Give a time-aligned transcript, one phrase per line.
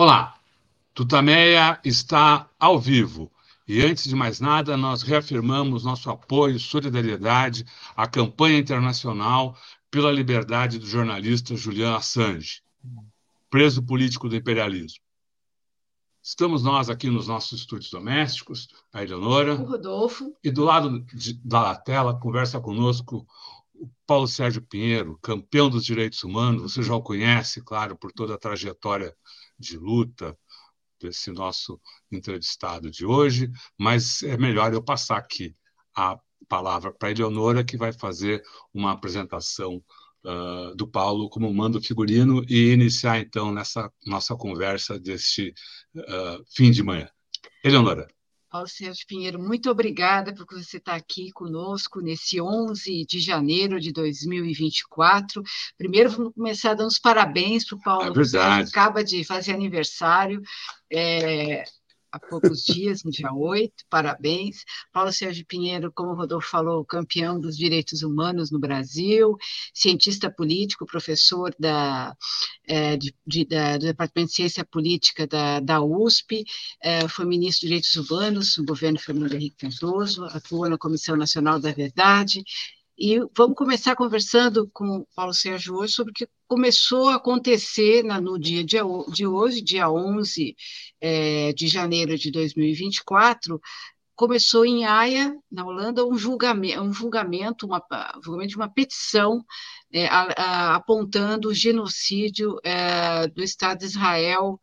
[0.00, 0.38] Olá,
[0.94, 3.32] Tutameia está ao vivo.
[3.66, 9.58] E antes de mais nada, nós reafirmamos nosso apoio e solidariedade à campanha internacional
[9.90, 12.62] pela liberdade do jornalista Julian Assange,
[13.50, 15.00] preso político do imperialismo.
[16.22, 19.56] Estamos nós aqui nos nossos estúdios domésticos, a Eleonora.
[19.56, 20.32] O Rodolfo.
[20.44, 23.26] E do lado de, da tela, conversa conosco
[23.74, 26.62] o Paulo Sérgio Pinheiro, campeão dos direitos humanos.
[26.62, 29.12] Você já o conhece, claro, por toda a trajetória
[29.58, 30.36] de luta
[31.00, 31.80] desse nosso
[32.10, 35.54] entrevistado de hoje, mas é melhor eu passar aqui
[35.94, 36.18] a
[36.48, 39.82] palavra para a Eleonora, que vai fazer uma apresentação
[40.24, 45.52] uh, do Paulo como mando figurino e iniciar, então, nessa nossa conversa deste
[45.96, 47.08] uh, fim de manhã.
[47.64, 48.08] Eleonora.
[48.50, 53.92] Paulo Sérgio Pinheiro, muito obrigada por você estar aqui conosco nesse 11 de janeiro de
[53.92, 55.42] 2024.
[55.76, 60.40] Primeiro, vamos começar dando os parabéns para o Paulo, é que acaba de fazer aniversário.
[60.90, 61.64] É,
[62.12, 64.64] há poucos dias, no dia 8, parabéns.
[64.92, 69.36] Paulo Sérgio Pinheiro, como o Rodolfo falou, campeão dos direitos humanos no Brasil,
[69.72, 72.14] cientista político, professor da,
[72.66, 76.44] é, de, de, da, do Departamento de Ciência Política da, da USP,
[76.82, 81.60] é, foi ministro de Direitos Humanos no governo Fernando Henrique Cardoso, atuou na Comissão Nacional
[81.60, 82.42] da Verdade,
[82.98, 88.02] e vamos começar conversando com o Paulo Sérgio hoje sobre o que começou a acontecer
[88.02, 90.56] na, no dia de, hoje, dia 11
[91.00, 93.60] é, de janeiro de 2024.
[94.16, 97.80] Começou em Haia, na Holanda, um julgamento, um julgamento, uma,
[98.16, 99.44] um julgamento de uma petição
[99.92, 104.60] é, a, a, apontando o genocídio é, do Estado de Israel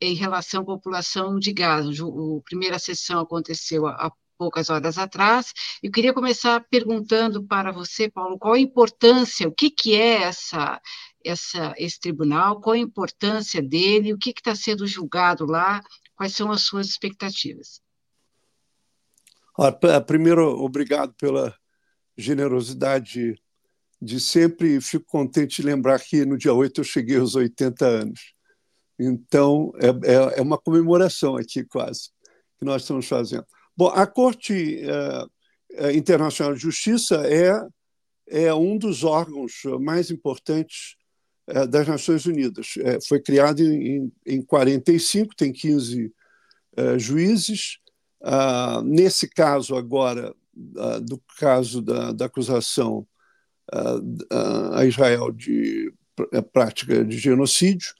[0.00, 1.90] em relação à população de Gaza.
[2.04, 4.12] O, a primeira sessão aconteceu há
[4.42, 5.52] poucas horas atrás.
[5.80, 10.80] Eu queria começar perguntando para você, Paulo, qual a importância, o que, que é essa,
[11.24, 15.80] essa, esse tribunal, qual a importância dele, o que está sendo julgado lá,
[16.16, 17.80] quais são as suas expectativas?
[20.08, 21.54] Primeiro, obrigado pela
[22.16, 23.40] generosidade
[24.00, 24.80] de sempre.
[24.80, 28.34] Fico contente de lembrar que no dia 8 eu cheguei aos 80 anos.
[28.98, 32.10] Então, é, é, é uma comemoração aqui, quase,
[32.58, 33.46] que nós estamos fazendo.
[33.76, 37.52] Bom, a Corte uh, Internacional de Justiça é,
[38.28, 40.96] é um dos órgãos mais importantes
[41.48, 42.74] uh, das Nações Unidas.
[42.78, 46.12] É, foi criado em, em 45, tem 15
[46.78, 47.78] uh, juízes.
[48.24, 50.32] Ah, nesse caso agora,
[50.78, 53.04] ah, do caso da, da acusação
[54.74, 55.92] a Israel de
[56.52, 57.94] prática de genocídio,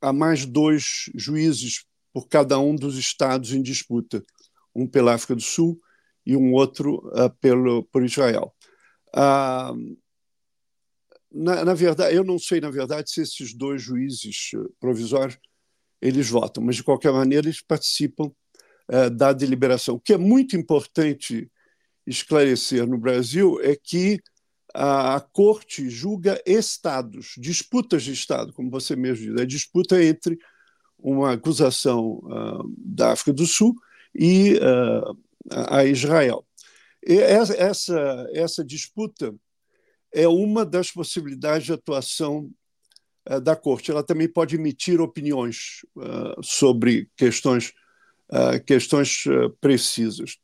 [0.00, 4.22] há mais dois juízes por cada um dos estados em disputa,
[4.74, 5.80] um pela África do Sul
[6.24, 8.54] e um outro uh, pelo, por Israel.
[9.14, 9.96] Uh,
[11.32, 14.50] na, na, verdade, eu não sei, na verdade, se esses dois juízes
[14.80, 15.38] provisórios
[16.00, 18.32] eles votam, mas de qualquer maneira eles participam
[18.90, 19.96] uh, da deliberação.
[19.96, 21.50] O que é muito importante
[22.06, 24.20] esclarecer no Brasil é que
[24.74, 30.38] a, a corte julga estados, disputas de estado, como você mesmo diz, a disputa entre
[31.02, 33.74] uma acusação uh, da África do Sul
[34.14, 35.18] e uh,
[35.50, 36.46] a Israel.
[37.06, 39.34] E essa, essa, disputa
[40.12, 42.50] é uma das possibilidades de atuação
[43.28, 43.90] uh, da Corte.
[43.90, 45.84] Ela também pode emitir opiniões
[46.42, 47.72] sobre questões,
[48.66, 49.24] questões
[49.60, 50.36] precisas.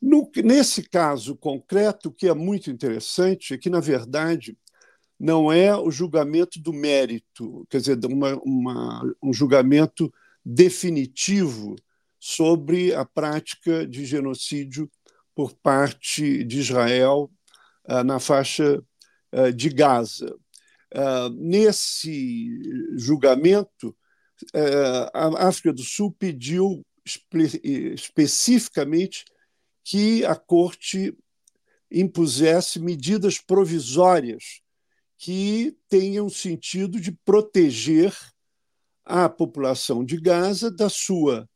[0.00, 4.56] No, nesse caso concreto, o que é muito interessante é que, na verdade,
[5.18, 10.12] não é o julgamento do mérito, quer dizer, uma, uma, um julgamento
[10.44, 11.76] definitivo
[12.18, 14.90] sobre a prática de genocídio
[15.34, 17.30] por parte de Israel
[17.88, 18.82] uh, na faixa
[19.32, 20.34] uh, de Gaza.
[20.94, 22.48] Uh, nesse
[22.96, 23.96] julgamento,
[25.14, 27.60] a África do Sul pediu espe
[27.94, 29.24] especificamente
[29.84, 31.16] que a corte
[31.90, 34.60] impusesse medidas provisórias
[35.22, 38.12] que tenham sentido de proteger
[39.04, 41.48] a população de Gaza da sua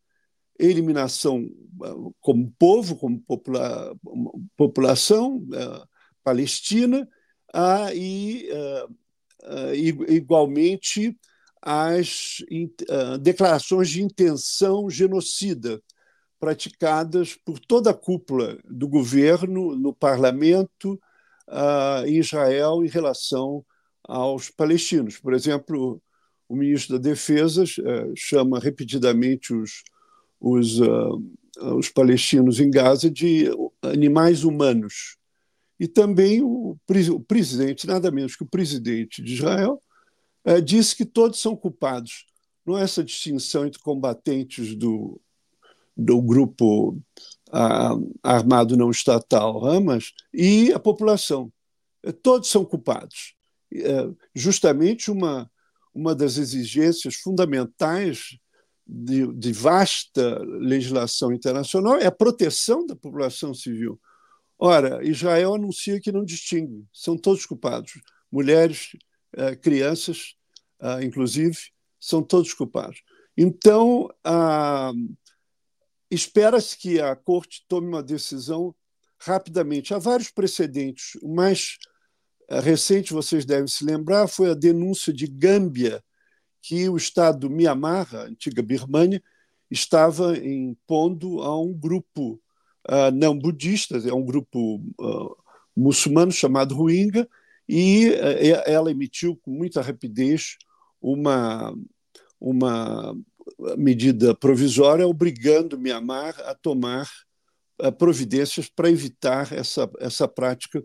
[0.56, 1.50] eliminação
[1.82, 3.92] ah, como povo, como popula
[4.56, 5.84] população uh,
[6.22, 7.08] palestina,
[7.52, 9.74] uh, e uh,
[10.12, 11.18] igualmente
[11.60, 12.36] as
[13.20, 15.82] declarações de intenção genocida
[16.38, 21.00] praticadas por toda a cúpula do governo, no parlamento,
[21.48, 23.64] uh, em Israel em relação
[24.04, 25.18] aos palestinos.
[25.18, 26.00] Por exemplo,
[26.48, 29.82] o ministro da Defesa uh, chama repetidamente os,
[30.40, 31.22] os, uh,
[31.76, 33.50] os palestinos em Gaza de
[33.82, 35.16] animais humanos.
[35.78, 36.76] E também o,
[37.12, 39.80] o presidente, nada menos que o presidente de Israel,
[40.64, 42.24] disse que todos são culpados
[42.66, 45.20] não há essa distinção entre combatentes do,
[45.96, 46.98] do grupo
[47.56, 51.50] ah, armado não estatal, Hamas, e a população.
[52.22, 53.34] Todos são culpados.
[53.72, 55.50] É, justamente uma,
[55.94, 58.38] uma das exigências fundamentais
[58.86, 63.98] de, de, vasta legislação internacional é a proteção da população civil.
[64.58, 67.92] Ora, Israel anuncia que não distingue, são todos culpados.
[68.30, 68.90] Mulheres,
[69.34, 70.36] eh, crianças,
[70.78, 71.56] ah, inclusive,
[71.98, 73.02] são todos culpados.
[73.36, 74.92] Então, ah,
[76.10, 78.74] espera-se que a Corte tome uma decisão
[79.18, 79.94] rapidamente.
[79.94, 81.16] Há vários precedentes.
[81.22, 81.78] O mais
[82.48, 86.02] eh, recente, vocês devem se lembrar, foi a denúncia de Gâmbia,
[86.62, 89.22] que o Estado do Myanmar, a antiga Birmânia,
[89.70, 92.40] estava impondo a um grupo
[92.88, 95.36] uh, não budista, é um grupo uh,
[95.76, 97.28] muçulmano chamado Rohingya,
[97.68, 100.56] e uh, ela emitiu com muita rapidez
[101.00, 101.74] uma,
[102.40, 103.16] uma
[103.76, 107.08] medida provisória obrigando Myanmar a tomar
[107.98, 110.82] providências para evitar essa, essa prática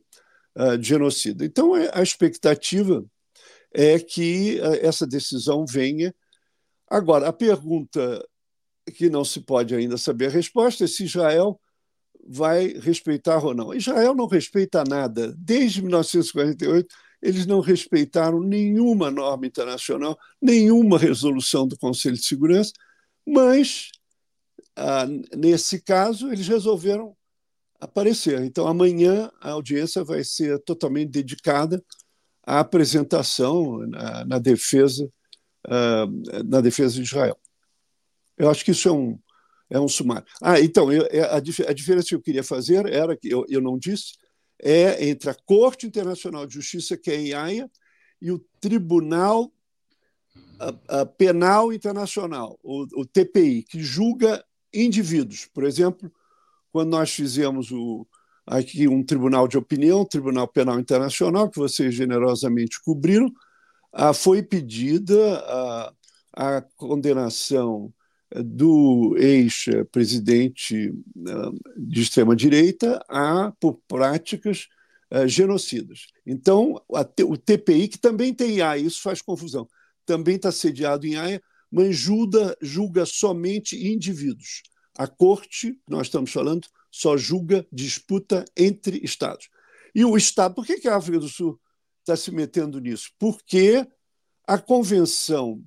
[0.80, 1.46] de genocida.
[1.46, 3.06] Então, é, a expectativa
[3.74, 6.14] é que essa decisão venha.
[6.90, 8.22] Agora, a pergunta
[8.94, 11.60] que não se pode ainda saber a resposta é se Israel
[12.28, 13.74] vai respeitar ou não.
[13.74, 15.34] Israel não respeita nada.
[15.38, 16.88] Desde 1948,
[17.22, 22.72] eles não respeitaram nenhuma norma internacional, nenhuma resolução do Conselho de Segurança,
[23.28, 23.92] mas,
[24.76, 27.16] ah, nesse caso, eles resolveram
[27.80, 28.42] aparecer.
[28.44, 31.84] Então, amanhã a audiência vai ser totalmente dedicada
[32.44, 35.12] à apresentação na, na defesa
[35.68, 36.08] ah,
[36.46, 37.38] na defesa de Israel.
[38.38, 39.20] Eu acho que isso é um,
[39.70, 40.26] é um sumário.
[40.42, 43.62] Ah, então, eu, é, a, a, diferença que eu queria fazer era que eu, eu
[43.62, 44.14] não disse,
[44.62, 47.72] é entre a Corte Internacional de Justiça, que é a IAIA,
[48.22, 49.52] e o Tribunal
[50.60, 54.44] a, a Penal Internacional, o, o, TPI, que julga
[54.74, 55.46] indivíduos.
[55.46, 56.12] Por exemplo,
[56.72, 58.08] quando nós fizemos o,
[58.46, 63.32] aqui um tribunal de opinião, Tribunal Penal Internacional, que vocês generosamente cobriram,
[63.92, 65.94] ah, foi pedida a,
[66.34, 67.92] a condenação
[68.36, 71.34] do ex-presidente eh,
[71.78, 74.68] de extrema-direita a por práticas
[75.10, 76.08] eh, genocidas.
[76.26, 79.68] Então, o TPI, que também tem IA, isso faz confusão,
[80.06, 84.64] também está sediado em Haia, mas julga, julga somente indivíduos.
[84.98, 89.50] A corte, nós estamos falando, só julga disputa entre Estados.
[89.96, 91.60] E o Estado, por que a África do Sul
[92.00, 93.12] está se metendo nisso?
[93.18, 93.86] Porque
[94.46, 95.64] a Convenção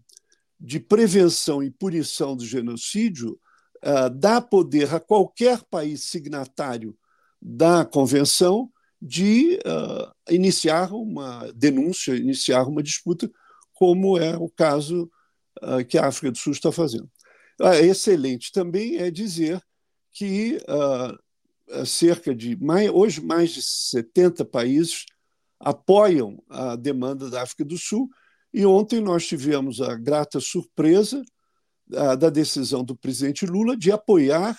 [0.60, 3.38] de prevenção e punição do genocídio
[3.84, 6.96] uh, dá poder a qualquer país signatário
[7.40, 8.70] da convenção
[9.00, 13.30] de uh, iniciar uma denúncia, iniciar uma disputa,
[13.74, 15.10] como é o caso
[15.62, 17.10] uh, que a África do Sul está fazendo.
[17.82, 19.60] excelente também é dizer
[20.12, 20.58] que
[21.84, 25.06] cerca de mais, hoje mais de 70 países
[25.58, 28.08] apoiam a demanda da África do Sul
[28.54, 31.20] e ontem nós tivemos a grata surpresa
[31.88, 34.56] da, decisão do presidente Lula de apoiar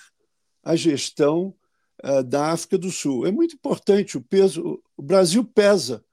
[0.62, 1.55] a gestão
[2.03, 3.25] uh, da África do Sul.
[3.25, 4.84] É muito importante o peso.
[4.98, 6.03] O Brasil pesa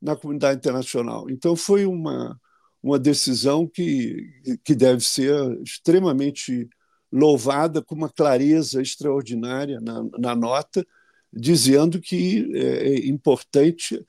[0.00, 1.28] na comunidade internacional.
[1.28, 2.40] Então foi uma
[2.82, 4.30] uma decisão que
[4.64, 6.68] que deve ser extremamente
[7.12, 10.86] louvada com uma clareza extraordinária na, na nota,
[11.32, 14.02] dizendo que é, é importante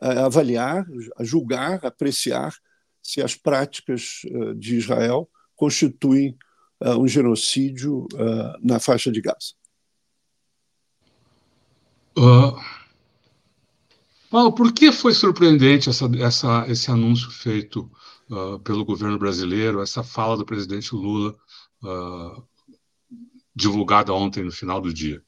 [0.00, 0.86] avaliar,
[1.20, 2.54] julgar, apreciar
[3.02, 6.36] se as práticas uh, de Israel constituem
[6.80, 9.54] uh, um genocídio uh, na faixa de Gaza.
[14.30, 17.90] Paulo, por que foi surpreendente essa, essa, esse anúncio feito
[18.64, 21.34] pelo governo brasileiro, essa fala do presidente Lula
[23.54, 25.22] divulgada ontem no final do dia?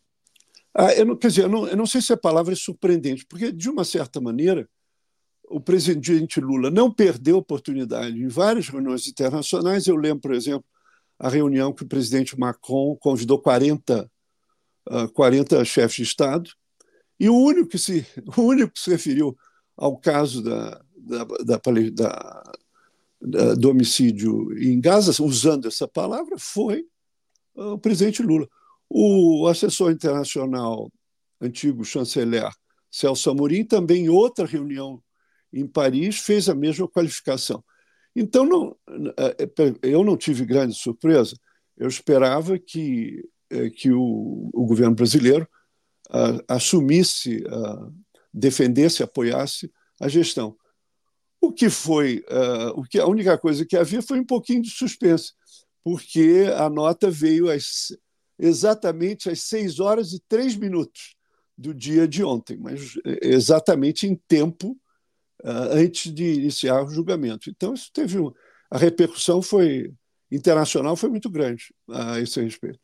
[0.75, 3.27] Ah, eu não, quer dizer, eu não, eu não sei se a palavra é surpreendente,
[3.27, 4.69] porque, de uma certa maneira,
[5.51, 9.87] o presidente Lula não perdeu oportunidade em várias reuniões internacionais.
[9.87, 10.65] Eu lembro, por exemplo,
[11.19, 14.09] a reunião que o presidente Macron convidou 40,
[14.89, 16.49] uh, 40 chefes de Estado,
[17.19, 18.07] e o único que se,
[18.39, 19.37] o único que se referiu
[19.77, 21.61] ao caso da, da, da,
[23.21, 26.87] da, do homicídio em Gaza, usando essa palavra, foi
[27.57, 28.49] uh, o presidente Lula.
[28.89, 30.93] O assessor internacional,
[31.41, 32.49] antigo chanceler
[32.89, 35.03] Celso Amorim, também em outra reunião
[35.53, 37.63] em Paris, fez a mesma qualificação.
[38.15, 38.77] Então, não,
[39.17, 41.37] é, é, eu não tive grande surpresa.
[41.77, 45.49] Eu esperava que, é, que o, o governo brasileiro
[46.49, 47.45] assumisse,
[48.35, 50.57] defendesse, apoiasse a gestão.
[51.41, 52.25] O que foi,
[52.75, 55.33] o que a única coisa que havia foi um pouquinho de suspense,
[55.85, 57.97] porque a nota veio às,
[58.37, 61.15] exatamente às 6 horas e 3 minutos
[61.57, 64.77] do dia de ontem, mas exatamente em tempo
[65.45, 67.51] antes de iniciar o julgamento.
[67.51, 68.33] Então, isso teve um,
[68.71, 69.93] a repercussão foi
[70.31, 72.79] internacional foi muito grande a esse respeito.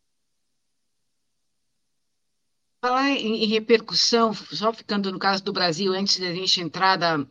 [2.85, 7.25] Falar em, em repercussão, só ficando no caso do Brasil, antes da gente entrar da,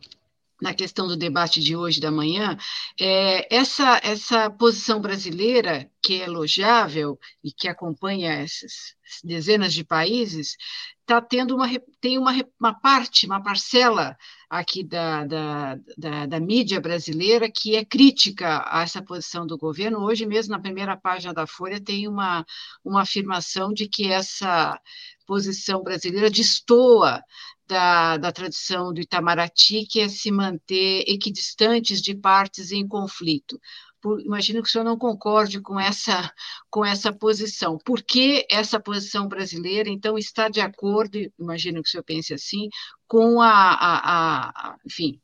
[0.60, 2.56] na questão do debate de hoje da manhã,
[3.00, 10.56] é, essa, essa posição brasileira, que é elogiável e que acompanha essas dezenas de países,
[11.00, 11.68] está tendo uma,
[12.00, 14.16] tem uma, uma parte, uma parcela
[14.48, 20.04] aqui da, da, da, da, mídia brasileira que é crítica a essa posição do governo.
[20.04, 22.44] Hoje mesmo, na primeira página da Folha, tem uma,
[22.84, 24.80] uma afirmação de que essa
[25.26, 27.22] posição brasileira destoa
[27.66, 33.60] da, da tradição do Itamaraty, que é se manter equidistantes de partes em conflito.
[34.06, 36.32] Por, imagino que o senhor não concorde com essa,
[36.70, 37.76] com essa posição.
[37.76, 42.68] Por que essa posição brasileira, então, está de acordo, imagino que o senhor pense assim,
[43.08, 45.20] com a, a, a enfim,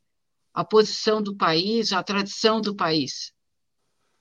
[0.52, 3.32] a posição do país, a tradição do país?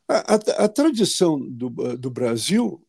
[0.08, 2.86] A, a, a tradição do, do Brasil,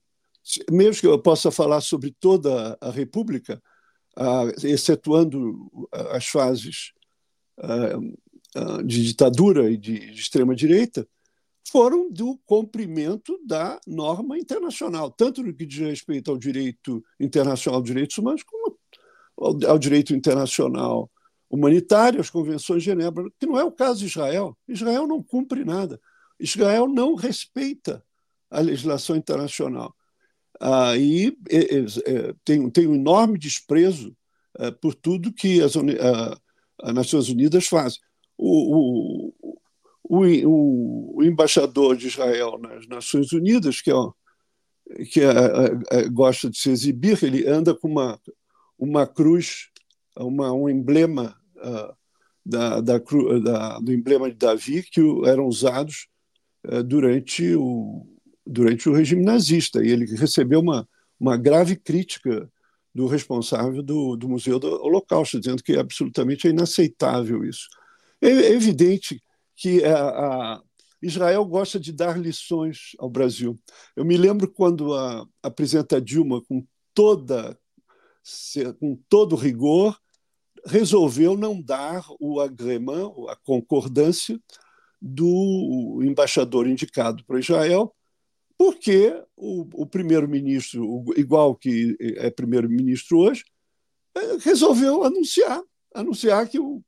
[0.70, 3.62] mesmo que eu possa falar sobre toda a República,
[4.62, 6.92] excetuando as fases
[8.84, 11.08] de ditadura e de extrema-direita,
[11.68, 17.88] foram do cumprimento da norma internacional, tanto no que diz respeito ao direito internacional de
[17.88, 18.78] direitos humanos, como
[19.66, 21.10] ao direito internacional
[21.48, 24.56] humanitário, às convenções de Genebra, que não é o caso de Israel.
[24.66, 26.00] Israel não cumpre nada.
[26.38, 28.04] Israel não respeita
[28.50, 29.94] a legislação internacional
[30.62, 34.16] ah, e é, é, tem, tem um enorme desprezo
[34.58, 38.00] é, por tudo que as, as Nações Unidas fazem.
[38.38, 39.32] O,
[40.14, 46.58] o, o, embaixador de Israel nas Nações Unidas, que, é, que é, é, gosta de
[46.58, 48.20] se exibir, ele anda com uma,
[48.78, 49.70] uma cruz,
[50.14, 51.96] uma, um emblema uh,
[52.44, 56.08] da, da, da, do emblema de Davi que eram usados
[56.66, 58.06] uh, durante o,
[58.46, 59.82] durante o regime nazista.
[59.82, 60.86] E ele recebeu uma,
[61.18, 62.50] uma grave crítica
[62.94, 67.66] do responsável do, do Museu do Holocausto, dizendo que é absolutamente inaceitável isso.
[68.20, 69.22] É, é evidente
[69.62, 70.62] que a, a
[71.00, 73.56] Israel gosta de dar lições ao Brasil.
[73.94, 77.56] Eu me lembro quando a, a presidenta Dilma, com toda
[78.78, 79.96] com todo rigor,
[80.64, 84.40] resolveu não dar o agreement, a concordância
[85.00, 87.92] do embaixador indicado para Israel,
[88.56, 93.44] porque o, o primeiro-ministro, igual que é primeiro-ministro hoje,
[94.14, 95.60] é, resolveu anunciar,
[95.92, 96.80] anunciar que, o,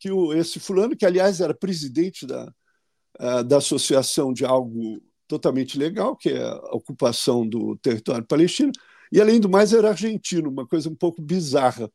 [0.00, 2.52] que o, esse fulano, que aliás era presidente da,
[3.46, 8.72] da associação de algo totalmente legal, que é a ocupação do território palestino,
[9.12, 11.88] e além do mais era argentino, uma coisa um pouco bizarra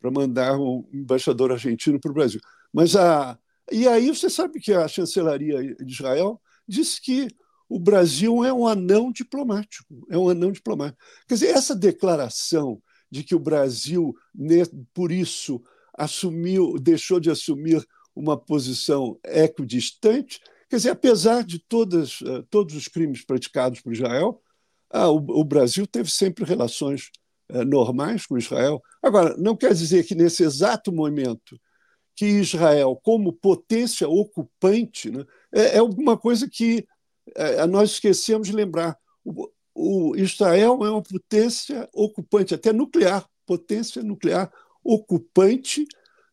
[0.00, 2.40] para mandar um embaixador argentino para o Brasil.
[2.72, 3.38] Mas a
[3.70, 7.28] e aí você sabe que a chancelaria de Israel disse que
[7.68, 11.00] o Brasil é um anão diplomático, é um anão diplomático.
[11.28, 14.16] Quer dizer, essa declaração de que o Brasil,
[14.92, 15.62] por isso,
[16.00, 22.88] assumiu, deixou de assumir uma posição equidistante, quer dizer, apesar de todas, eh, todos os
[22.88, 24.40] crimes praticados por Israel,
[24.90, 27.10] ah, o, Brasil teve sempre relações
[27.50, 28.82] eh, normais com Israel.
[29.02, 31.60] Agora, não quer dizer que nesse exato momento
[32.16, 36.86] que Israel, como potência ocupante, né, é, é alguma coisa que
[37.36, 38.96] é, nós esquecemos de lembrar.
[39.24, 44.50] O, o Israel é uma potência ocupante, até nuclear, potência nuclear
[44.82, 45.86] ocupante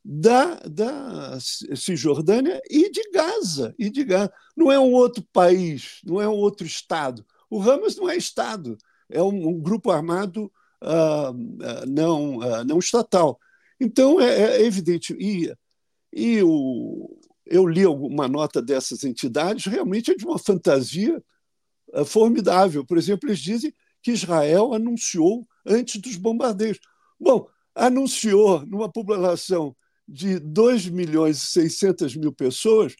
[0.03, 1.37] da, da
[1.75, 3.75] Cisjordânia e de Gaza.
[3.77, 4.31] E de Gaza.
[4.55, 7.25] Não é um outro país, não é um outro Estado.
[7.49, 8.77] O Hamas não é Estado,
[9.09, 10.51] é um, um grupo armado
[10.81, 13.39] uh, não, uh, não estatal.
[13.79, 15.13] Então, é, é evidente.
[15.19, 15.53] E,
[16.11, 21.21] e o, eu li uma nota dessas entidades, realmente é de uma fantasia
[22.05, 22.85] formidável.
[22.85, 26.79] Por exemplo, eles dizem que Israel anunciou antes dos bombardeios.
[27.19, 27.47] Bom,
[27.77, 29.75] anunciou numa população
[30.07, 32.95] de 2 milhões e 600 mil pessoas,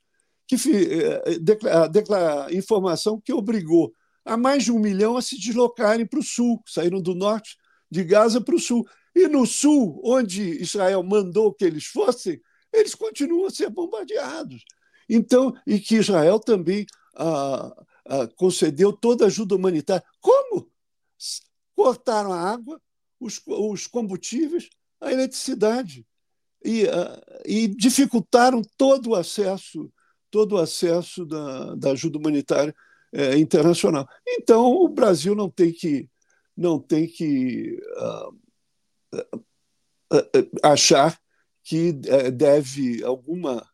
[0.47, 3.91] que a informação que obrigou
[4.23, 7.57] a mais de um milhão a se deslocarem para o sul, saíram do norte
[7.89, 8.85] de Gaza para o sul.
[9.15, 12.39] E no sul, onde Israel mandou que eles fossem,
[12.71, 14.63] eles continuam a ser bombardeados.
[15.09, 17.73] Então, e que Israel também ah,
[18.05, 20.03] ah, concedeu toda a ajuda humanitária.
[20.19, 20.69] Como?
[21.73, 22.81] Cortaram a água,
[23.19, 24.69] os, os combustíveis,
[25.01, 26.05] a eletricidade.
[26.63, 26.85] e,
[27.45, 29.91] e dificultaram todo o acesso
[30.29, 32.75] todo o acesso da, da ajuda humanitária
[33.13, 34.07] é, internacional.
[34.27, 36.09] Então, o Brasil não tem que,
[36.55, 38.37] não tem que uh,
[40.63, 41.19] achar
[41.63, 43.67] que deve alguma,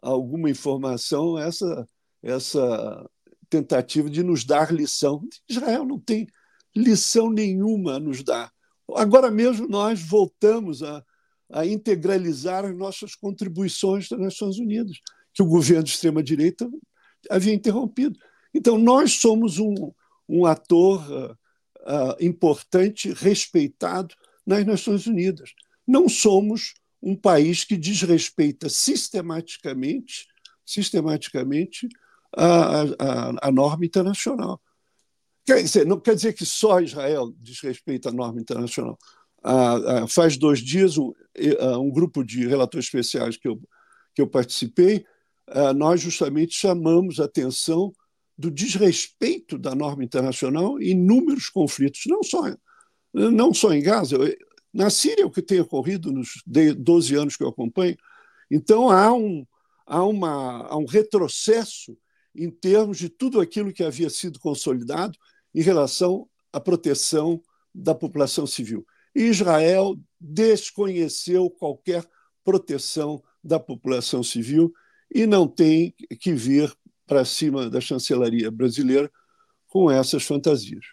[0.00, 1.88] alguma informação a essa,
[2.22, 3.10] essa
[3.48, 5.22] tentativa de nos dar lição.
[5.48, 6.26] Israel não tem
[6.74, 8.52] lição nenhuma a nos dar.
[8.94, 11.04] Agora mesmo nós voltamos a,
[11.50, 14.98] a integralizar as nossas contribuições das Nações Unidas
[15.32, 16.68] que o governo de extrema-direita
[17.30, 18.18] havia interrompido.
[18.54, 19.74] Então, nós somos um,
[20.28, 24.14] um ator uh, uh, importante, respeitado
[24.46, 25.54] nas Nações Unidas.
[25.86, 30.26] Não somos um país que desrespeita sistematicamente,
[30.64, 31.88] sistematicamente
[32.36, 34.60] a, a, a norma internacional.
[35.44, 38.96] Quer dizer, não quer dizer que só Israel desrespeita a norma internacional.
[39.42, 41.12] Ah, ah, faz dois dias, um,
[41.80, 43.60] um, grupo de relatores especiais que eu,
[44.14, 45.04] que eu participei
[45.48, 47.92] ah, nós justamente chamamos a atenção
[48.38, 52.42] do desrespeito da norma internacional em inúmeros conflitos, não só,
[53.12, 54.16] não só em Gaza.
[54.72, 57.96] Na Síria, o que tem ocorrido nos 12 anos que eu acompanho,
[58.50, 59.46] então há um,
[59.86, 61.96] há uma, há um retrocesso
[62.34, 65.18] em termos de tudo aquilo que havia sido consolidado
[65.54, 67.40] em relação à proteção
[67.74, 68.86] da população civil.
[69.14, 72.04] Israel desconheceu qualquer
[72.44, 74.72] proteção da população civil
[75.14, 76.72] e não tem que vir
[77.06, 79.10] para cima da chancelaria brasileira
[79.68, 80.84] com essas fantasias.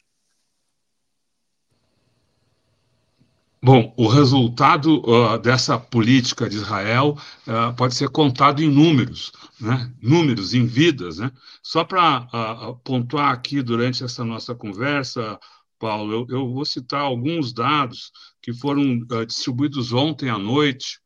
[3.62, 9.94] Bom, o resultado uh, dessa política de Israel uh, pode ser contado em números, né?
[10.02, 11.18] números, em vidas.
[11.18, 11.30] Né?
[11.62, 15.38] Só para uh, pontuar aqui durante essa nossa conversa,
[15.78, 21.00] Paulo, eu, eu vou citar alguns dados que foram distribuídos ontem à noite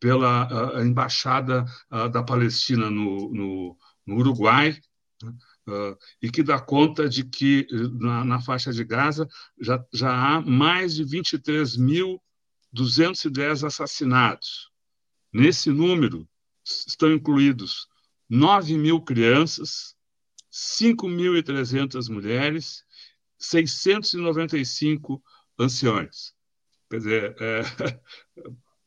[0.00, 1.64] pela Embaixada
[2.12, 4.76] da Palestina no, no, no Uruguai,
[6.22, 7.66] e que dá conta de que
[8.00, 9.28] na, na, faixa de Gaza
[9.60, 14.70] já, já há mais de 23.210 assassinados.
[15.32, 16.28] Nesse número
[16.64, 17.88] estão incluídos
[18.28, 19.96] 9 mil crianças,
[20.52, 22.84] 5.300 mulheres,
[23.38, 25.22] 695
[25.58, 26.34] anciões.
[26.90, 27.62] Quer dizer, é,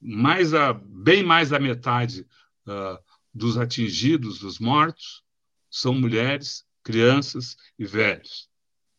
[0.01, 2.27] mais a, bem mais da metade
[2.67, 2.97] uh,
[3.33, 5.23] dos atingidos, dos mortos,
[5.69, 8.49] são mulheres, crianças e velhos.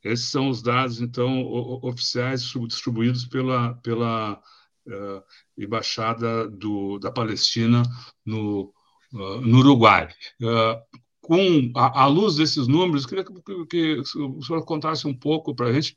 [0.02, 1.44] Esses são os dados, então,
[1.82, 4.40] oficiais distribuídos pela, pela
[4.86, 5.22] uh,
[5.56, 7.82] Embaixada do, da Palestina
[8.24, 8.72] no,
[9.12, 10.08] uh, no Uruguai.
[10.40, 15.14] Uh, com a, a, luz desses números, queria que, que, que o senhor contasse um
[15.14, 15.96] pouco para a gente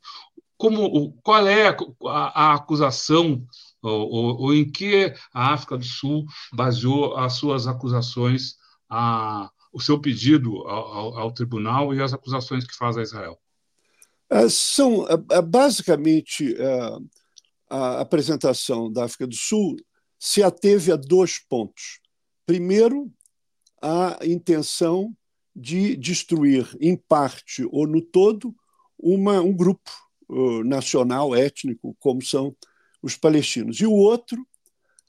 [0.56, 3.44] como, qual é a, a, acusação
[3.82, 8.56] ou, ou, ou, em que a África do Sul baseou as suas acusações,
[8.88, 13.38] a, o seu pedido ao, ao, tribunal e as acusações que faz a Israel?
[14.30, 16.56] É, são é, é, basicamente
[17.68, 19.76] a apresentação da África do Sul
[20.18, 22.00] se ateve a dois pontos.
[22.46, 23.12] Primeiro,
[23.82, 25.14] a intenção
[25.54, 28.54] de destruir, em parte ou no todo,
[28.98, 29.90] uma, um grupo
[30.30, 32.56] uh, nacional, étnico, como são
[33.02, 33.78] os palestinos.
[33.78, 34.46] E o outro,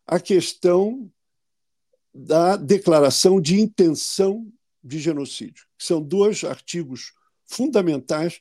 [0.06, 1.10] a questão
[2.14, 4.52] da declaração de intenção
[4.84, 7.14] de genocídio, que são dois artigos
[7.46, 8.40] fundamentais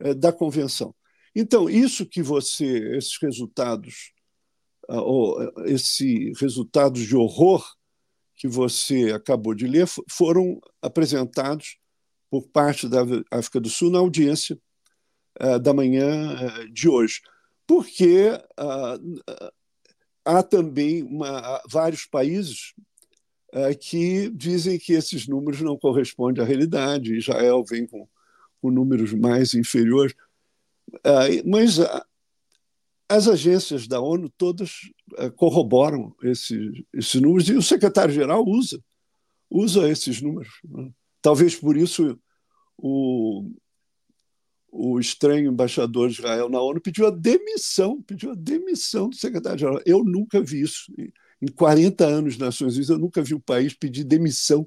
[0.00, 0.94] eh, da Convenção.
[1.34, 4.12] Então, isso que você, esses resultados,
[4.88, 7.64] ah, ou eh, esses resultados de horror
[8.34, 11.78] que você acabou de ler, foram apresentados
[12.30, 14.58] por parte da África do Sul na audiência
[15.40, 17.20] eh, da manhã de hoje
[17.66, 18.98] porque ah,
[20.24, 22.95] há também uma, vários países ah,
[23.80, 27.16] que dizem que esses números não correspondem à realidade.
[27.16, 28.08] Israel vem com,
[28.60, 30.14] com números mais inferiores.
[31.04, 31.78] Ah, mas
[33.08, 34.72] as agências da ONU todas
[35.36, 38.82] corroboram esses, esses números e o secretário-geral usa,
[39.48, 40.52] usa esses números.
[40.64, 40.90] Né?
[41.22, 42.18] Talvez por isso
[42.76, 43.50] o,
[44.70, 49.80] o estranho embaixador de Israel na ONU pediu a demissão, pediu a demissão do secretário-geral.
[49.86, 50.92] Eu nunca vi isso.
[51.40, 54.66] Em 40 anos nas Nações Unidas, eu nunca vi um país pedir demissão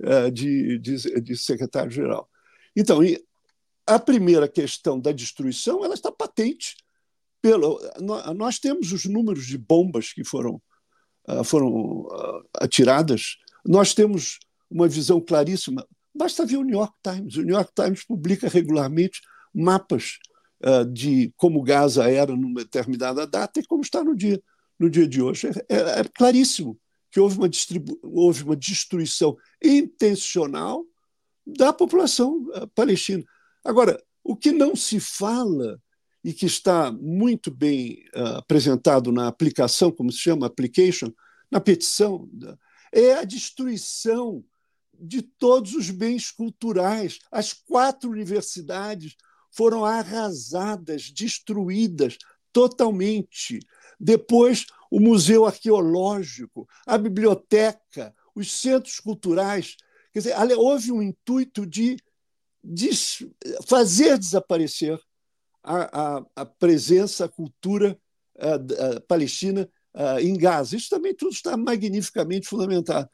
[0.00, 2.28] uh, de, de, de secretário-geral.
[2.76, 3.00] Então,
[3.86, 6.76] a primeira questão da destruição ela está patente.
[7.42, 7.80] Pelo,
[8.36, 10.60] nós temos os números de bombas que foram,
[11.28, 14.38] uh, foram uh, atiradas, nós temos
[14.70, 15.86] uma visão claríssima.
[16.14, 17.36] Basta ver o New York Times.
[17.36, 19.20] O New York Times publica regularmente
[19.54, 20.18] mapas
[20.64, 24.40] uh, de como Gaza era numa determinada data e como está no dia,
[24.80, 25.48] no dia de hoje.
[25.68, 26.76] É, é, é claríssimo
[27.12, 27.50] que houve uma,
[28.02, 30.84] houve uma destruição intencional
[31.46, 33.24] da população eh, palestina.
[33.64, 35.80] Agora, o que não se fala
[36.22, 41.10] e que está muito bem uh, apresentado na aplicação, como se chama, application,
[41.50, 42.28] na petição,
[42.92, 44.44] é a destruição
[44.92, 47.18] de todos os bens culturais.
[47.32, 49.16] As quatro universidades
[49.50, 52.18] foram arrasadas, destruídas
[52.52, 53.60] totalmente.
[54.00, 59.76] Depois, o Museu Arqueológico, a biblioteca, os centros culturais.
[60.12, 61.98] Quer dizer, houve um intuito de,
[62.64, 62.90] de
[63.66, 64.98] fazer desaparecer
[65.62, 68.00] a, a, a presença, a cultura
[68.38, 68.54] a,
[68.96, 69.70] a palestina
[70.20, 70.76] em Gaza.
[70.76, 73.08] Isso também tudo está magnificamente fundamentado.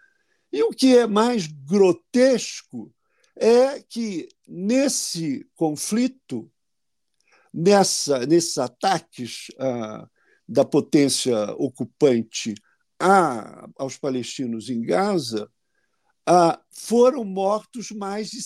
[0.52, 2.94] E o que é mais grotesco
[3.34, 6.50] é que nesse conflito,
[7.52, 9.48] nessa, nesses ataques
[10.48, 12.54] da potência ocupante
[12.98, 15.50] a, aos palestinos em Gaza,
[16.70, 18.42] foram mortos mais de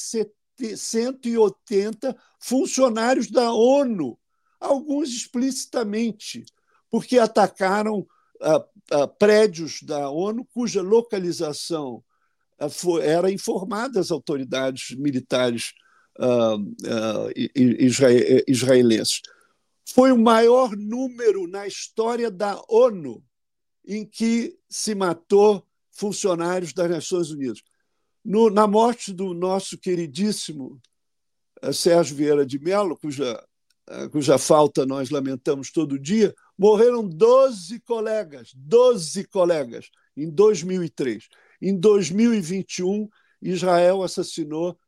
[0.76, 4.18] 180 funcionários da ONU,
[4.58, 6.44] alguns explicitamente,
[6.90, 8.06] porque atacaram
[9.18, 12.02] prédios da ONU cuja localização
[13.02, 15.72] era informada às autoridades militares
[18.46, 19.22] israelenses.
[19.92, 23.24] Foi o maior número na história da ONU
[23.84, 27.60] em que se matou funcionários das Nações Unidas.
[28.24, 30.80] No, na morte do nosso queridíssimo
[31.72, 33.42] Sérgio Vieira de Mello, cuja,
[34.12, 41.28] cuja falta nós lamentamos todo dia, morreram 12 colegas, 12 colegas, em 2003.
[41.60, 43.08] Em 2021,
[43.42, 44.78] Israel assassinou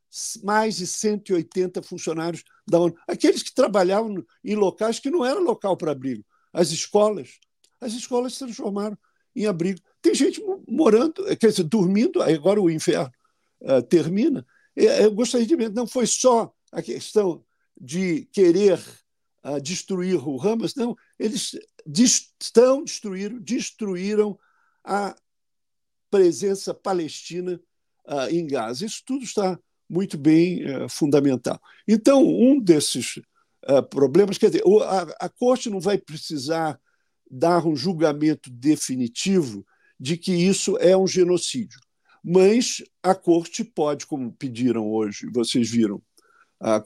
[0.45, 5.77] mais de 180 funcionários da ONU, aqueles que trabalhavam em locais que não era local
[5.77, 7.39] para abrigo, as escolas.
[7.81, 8.97] As escolas se transformaram
[9.35, 9.81] em abrigo.
[10.01, 13.11] Tem gente morando, quer dizer, dormindo, agora o inferno
[13.63, 14.47] uh, termina.
[14.77, 17.45] Eu gostaria de dizer, não foi só a questão
[17.79, 18.79] de querer
[19.45, 21.59] uh, destruir o Hamas, não, eles
[22.41, 24.39] estão destruíram, destruíram
[24.85, 25.17] a
[26.11, 27.61] presença palestina
[28.07, 28.85] uh, em Gaza.
[28.85, 29.59] Isso tudo está
[29.93, 31.61] muito bem uh, fundamental.
[31.87, 33.19] Então, um desses
[33.69, 36.81] uh, problemas, quer dizer, a, a Corte não vai precisar
[37.31, 39.67] dar um julgamento definitivo
[40.01, 41.79] de que isso é um genocídio.
[42.25, 46.01] Mas a Corte pode, como pediram hoje, vocês viram,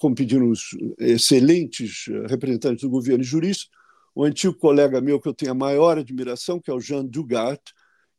[0.01, 3.69] como pediram os excelentes representantes do governo e juristas,
[4.15, 7.61] o antigo colega meu que eu tenho a maior admiração, que é o Jean Dugart,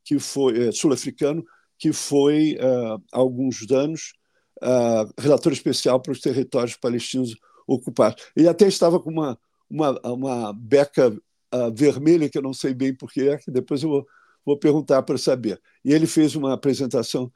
[0.04, 1.44] que foi é, sul-africano,
[1.78, 4.12] que foi há alguns anos
[4.62, 8.24] uh, relator especial para os territórios palestinos ocupados.
[8.34, 12.94] Ele até estava com uma, uma, uma beca uh, vermelha, que eu não sei bem
[12.94, 14.06] porquê, é, que depois eu vou,
[14.44, 15.60] vou perguntar para saber.
[15.84, 17.30] E ele fez uma apresentação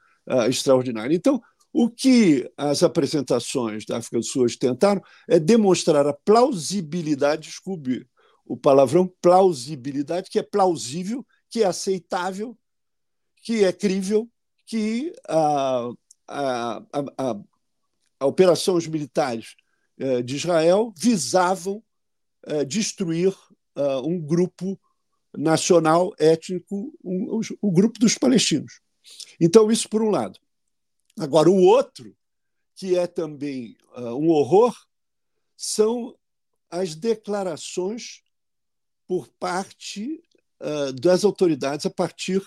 [0.47, 1.13] extraordinária.
[1.13, 1.41] Então,
[1.73, 8.07] o que as apresentações da África do Sul hoje tentaram é demonstrar a plausibilidade, desculpe
[8.45, 12.57] o palavrão plausibilidade, que é plausível, que é aceitável,
[13.41, 14.29] que é crível,
[14.65, 15.13] que
[16.27, 17.35] a, a,
[18.19, 19.55] a, operações militares
[19.97, 21.83] eh, de Israel visavam
[22.45, 23.35] eh, destruir
[23.75, 24.79] eh, um grupo
[25.35, 28.81] nacional étnico, um, o grupo dos palestinos.
[29.39, 30.39] Então, isso por um lado.
[31.19, 32.15] Agora, o outro,
[32.75, 34.75] que é também um horror,
[35.55, 36.15] são
[36.69, 38.23] as declarações
[39.07, 40.23] por parte
[40.59, 42.41] uh, das autoridades a partir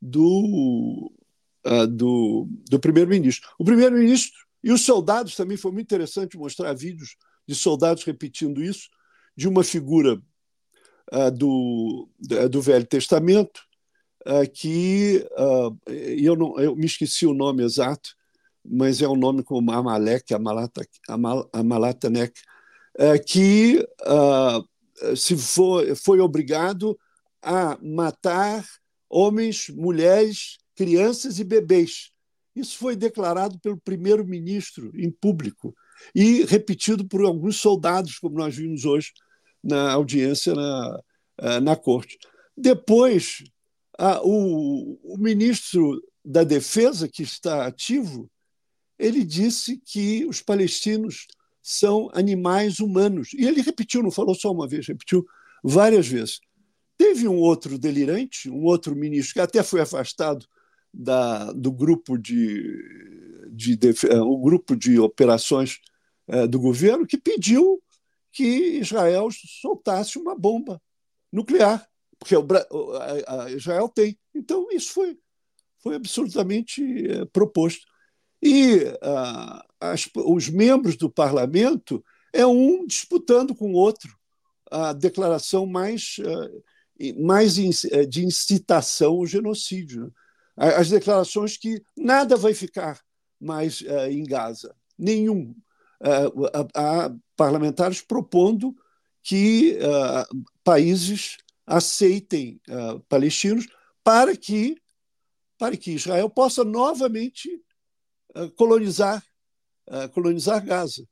[0.00, 1.10] do,
[1.66, 3.48] uh, do, do primeiro-ministro.
[3.58, 8.88] O primeiro-ministro e os soldados também foi muito interessante mostrar vídeos de soldados repetindo isso,
[9.36, 10.20] de uma figura
[11.12, 12.08] uh, do,
[12.50, 13.60] do Velho Testamento,
[14.52, 15.24] que
[15.86, 18.10] eu, não, eu me esqueci o nome exato,
[18.64, 22.34] mas é um nome como Amalek, Amalata, Amal, Amalatanek,
[23.24, 23.86] que
[25.14, 26.98] se foi, foi obrigado
[27.40, 28.66] a matar
[29.08, 32.10] homens, mulheres, crianças e bebês.
[32.54, 35.74] Isso foi declarado pelo primeiro-ministro em público
[36.14, 39.12] e repetido por alguns soldados, como nós vimos hoje
[39.62, 41.00] na audiência na,
[41.38, 42.18] eh, na corte.
[42.56, 43.42] Depois,
[43.98, 48.30] a, o, o ministro da Defesa, que está ativo,
[48.98, 51.26] ele disse que os palestinos
[51.62, 53.30] são animais humanos.
[53.34, 55.26] E ele repetiu, não falou só uma vez, repetiu
[55.62, 56.40] várias vezes.
[56.96, 60.46] Teve um outro delirante, um outro ministro, que até foi afastado
[60.96, 65.80] da, do grupo de, de, de o grupo de operações
[66.28, 67.82] é, do governo, que pediu
[68.32, 69.28] que Israel
[69.60, 70.80] soltasse uma bomba
[71.32, 71.86] nuclear
[72.18, 72.46] porque o,
[73.26, 74.18] a, a Israel tem.
[74.34, 75.18] Então, isso foi,
[75.78, 77.86] foi absolutamente é, proposto.
[78.42, 78.84] E
[79.80, 84.14] as, os membros do parlamento é um disputando com o outro
[84.70, 86.16] a declaração mais,
[87.18, 90.12] mais de incitação ao genocídio.
[90.56, 93.00] As declarações que nada vai ficar
[93.38, 95.54] mais em Gaza, nenhum.
[96.74, 98.74] Há parlamentares propondo
[99.22, 99.78] que
[100.64, 102.58] países aceitem
[103.08, 103.66] palestinos
[104.02, 104.80] para que
[105.58, 107.48] para que Israel possa novamente
[108.36, 109.24] uh, colonizar
[109.88, 111.06] uh, colonizar Gaza,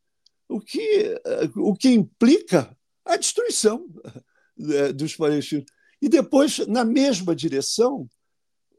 [0.48, 1.14] o que
[1.54, 3.86] uh, o que implica a destruição
[4.94, 5.66] dos palestinos.
[6.00, 8.08] E depois, na mesma direção,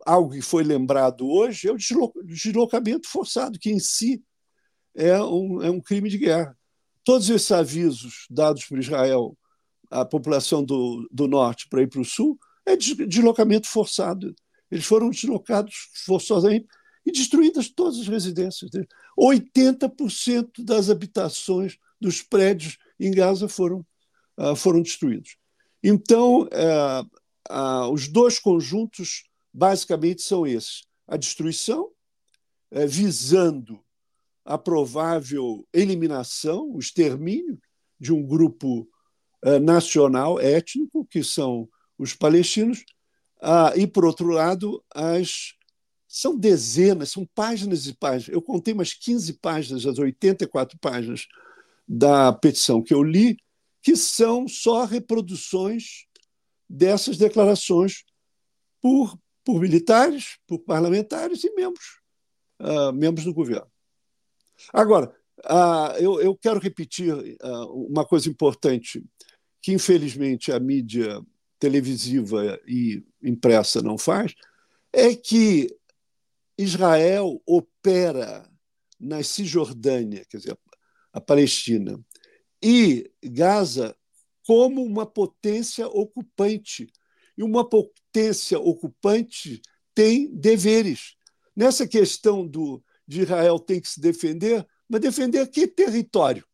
[0.06, 1.78] algo que foi lembrado hoje é o
[2.24, 4.24] deslocamento forçado, que em si
[4.96, 6.58] é um, é um crime de guerra.
[7.04, 9.38] Todos esses avisos dados por Israel
[9.92, 14.34] à população do, do norte para ir para o sul é deslocamento forçado
[14.76, 16.68] eles foram deslocados forçosamente
[17.06, 18.88] e destruídas todas as residências deles.
[19.18, 23.86] 80% das habitações dos prédios em Gaza foram,
[24.38, 25.38] uh, foram destruídos.
[25.84, 27.08] Então, uh,
[27.50, 29.24] uh, os dois conjuntos
[29.56, 31.90] basicamente são esses: a destruição,
[32.72, 33.80] eh, visando
[34.44, 37.58] a provável eliminação, o extermínio
[37.98, 38.88] de um grupo
[39.44, 42.84] eh, nacional étnico, que são os palestinos,
[43.42, 45.54] ah, e, por outro lado, as
[46.08, 48.34] são dezenas, são páginas e páginas.
[48.34, 51.28] Eu contei umas 15 páginas, das 84 páginas
[51.88, 53.38] da petição que eu li,
[53.82, 56.06] que são só reproduções
[56.70, 58.06] dessas declarações
[58.82, 62.02] por, por militares, por parlamentares e membros,
[62.60, 63.72] uh, membros do governo.
[64.74, 69.06] Agora, uh, eu, eu, quero repetir uh, uma coisa importante
[69.62, 71.22] que, infelizmente, a mídia
[71.60, 74.34] televisiva e impressa não faz,
[74.92, 75.68] é que
[76.58, 78.50] Israel opera
[79.00, 80.58] na Cisjordânia, quer dizer,
[81.14, 82.00] a Palestina,
[82.62, 83.96] e Gaza
[84.46, 86.88] como uma potência ocupante.
[87.38, 89.62] E uma potência ocupante
[89.94, 91.16] tem deveres.
[91.56, 96.46] Nessa questão do, de Israel tem que se defender, mas defender que território?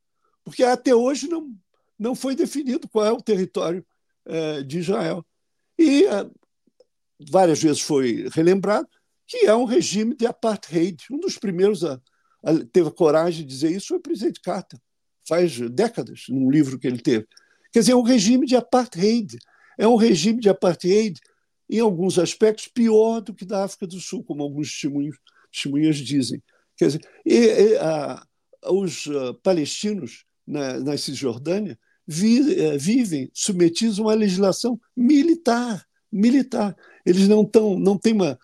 [0.43, 1.53] Porque até hoje não,
[1.97, 3.85] não foi definido qual é o território
[4.25, 5.25] é, de Israel.
[5.77, 6.29] E é,
[7.29, 8.87] várias vezes foi relembrado
[9.27, 11.05] que é um regime de apartheid.
[11.09, 12.01] Um dos primeiros a,
[12.43, 14.79] a teve a coragem de dizer isso foi o presidente Carter,
[15.27, 17.25] faz décadas, num livro que ele teve.
[17.71, 19.37] Quer dizer, é um regime de apartheid.
[19.81, 21.19] É um regime de apartheid,
[21.67, 25.17] em alguns aspectos, pior do que da África do Sul, como alguns testemunhos,
[25.51, 26.39] testemunhas dizem.
[26.77, 28.23] Quer dizer, e, e, a,
[28.69, 36.75] os uh, palestinos na, na Cisjordânia vi, é, vivem submetidos a uma legislação militar, militar.
[37.03, 38.37] Eles não tão, não têm uma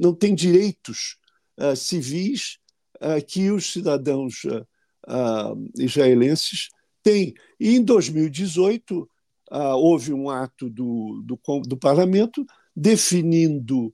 [0.00, 1.16] não têm direitos
[1.56, 2.58] uh, civis
[2.96, 6.68] uh, que os cidadãos uh, israelenses
[7.02, 7.34] têm.
[7.60, 9.08] E em 2018
[9.50, 13.92] houve um ato do, do, do parlamento definindo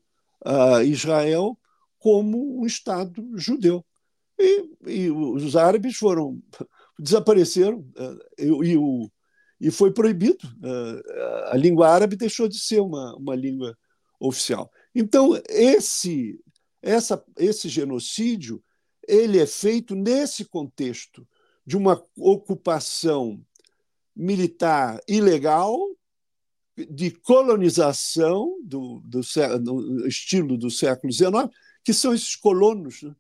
[0.85, 1.59] Israel
[1.99, 3.85] como um Estado judeu.
[4.39, 6.39] E, e, os árabes foram
[6.99, 7.85] desapareceram
[8.39, 9.11] e, e o,
[9.61, 10.47] e foi proibido.
[10.63, 13.77] Ah, a língua árabe deixou de ser uma, uma língua
[14.21, 14.71] oficial.
[14.95, 16.39] Então, esse,
[16.83, 18.63] essa, esse genocídio
[19.07, 21.27] ele é feito nesse contexto
[21.65, 23.41] de uma ocupação
[24.17, 25.79] militar ilegal,
[26.77, 29.21] de colonização do, do,
[29.61, 31.49] do estilo do século XIX,
[31.83, 33.15] que são esses colonos né,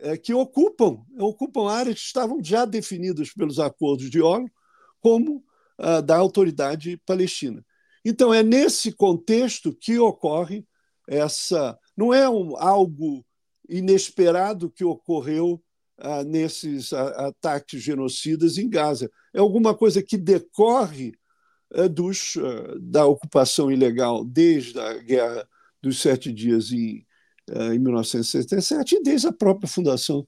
[0.00, 4.50] é, que ocupam, ocupam áreas que estavam já definidas pelos acordos de Oslo
[5.00, 5.44] como
[5.78, 7.64] uh, da autoridade palestina.
[8.04, 10.66] Então, é nesse contexto que ocorre
[11.08, 11.78] essa.
[11.96, 13.24] Não é um, algo
[13.68, 15.62] inesperado que ocorreu
[15.98, 19.10] uh, nesses ataques genocidas em Gaza.
[19.34, 21.12] É alguma coisa que decorre
[21.90, 22.36] dos,
[22.80, 25.48] da ocupação ilegal desde a Guerra
[25.82, 27.04] dos Sete Dias em,
[27.72, 30.26] em 1967 e desde a própria fundação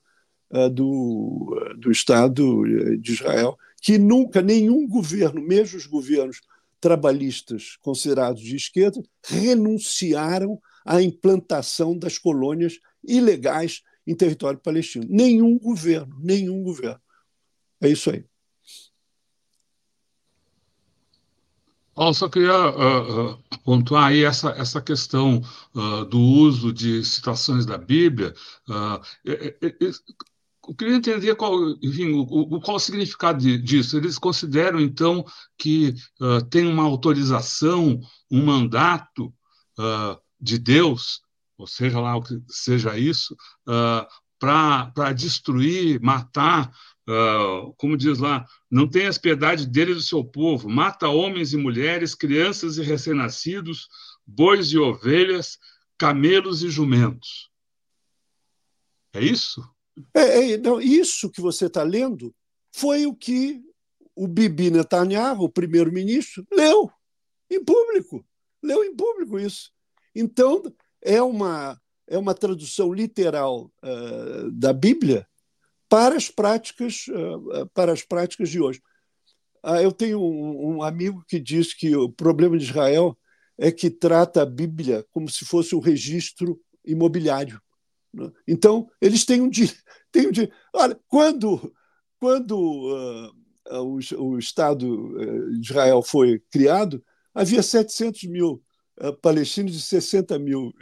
[0.74, 2.64] do, do Estado
[2.98, 6.40] de Israel que nunca nenhum governo, mesmo os governos
[6.80, 15.06] trabalhistas considerados de esquerda, renunciaram à implantação das colônias ilegais em território palestino.
[15.08, 17.00] Nenhum governo, nenhum governo.
[17.80, 18.24] É isso aí.
[21.94, 25.42] Paulo, só queria uh, uh, pontuar aí essa, essa questão
[25.74, 28.34] uh, do uso de citações da Bíblia
[30.68, 33.96] eu queria entender qual, enfim, o, qual o significado disso.
[33.96, 35.24] Eles consideram, então,
[35.56, 35.94] que
[36.50, 37.98] tem uma autorização,
[38.30, 39.32] um mandato
[40.38, 41.22] de Deus,
[41.58, 43.34] ou seja lá o que seja isso,
[43.68, 44.06] uh,
[44.38, 46.70] para destruir, matar,
[47.76, 52.14] como diz lá, não tenhas piedade dele e do seu povo, mata homens e mulheres,
[52.14, 53.88] crianças e recém-nascidos,
[54.24, 55.58] bois e ovelhas,
[55.98, 57.50] camelos e jumentos.
[59.12, 59.68] É isso?
[60.14, 62.32] É, é, não, isso que você está lendo
[62.72, 63.60] foi o que
[64.14, 66.90] o Bibi Netanyahu, o primeiro-ministro, leu
[67.50, 68.24] em público.
[68.62, 69.72] Leu em público isso.
[70.14, 70.62] Então,
[71.02, 75.26] é uma, é uma tradução literal uh, da Bíblia
[75.88, 78.80] para as práticas, uh, para as práticas de hoje.
[79.64, 83.16] Uh, eu tenho um, um, amigo que diz que o problema de Israel
[83.56, 87.60] é que trata a Bíblia como se fosse um registro imobiliário.
[88.12, 88.30] Né?
[88.46, 89.50] Então, eles têm um,
[90.12, 90.32] têm um
[90.74, 91.74] Olha, quando,
[92.20, 95.16] quando uh, o, o, Estado
[95.52, 97.02] de Israel foi criado,
[97.34, 98.62] havia 700 mil
[99.22, 100.74] palestinos e 60 mil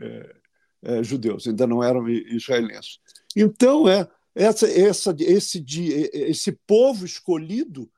[0.86, 2.98] uh, judeus, ainda não eram israelenses.
[3.34, 5.64] Então, é, essa, essa, esse,
[6.12, 7.90] esse povo escolhido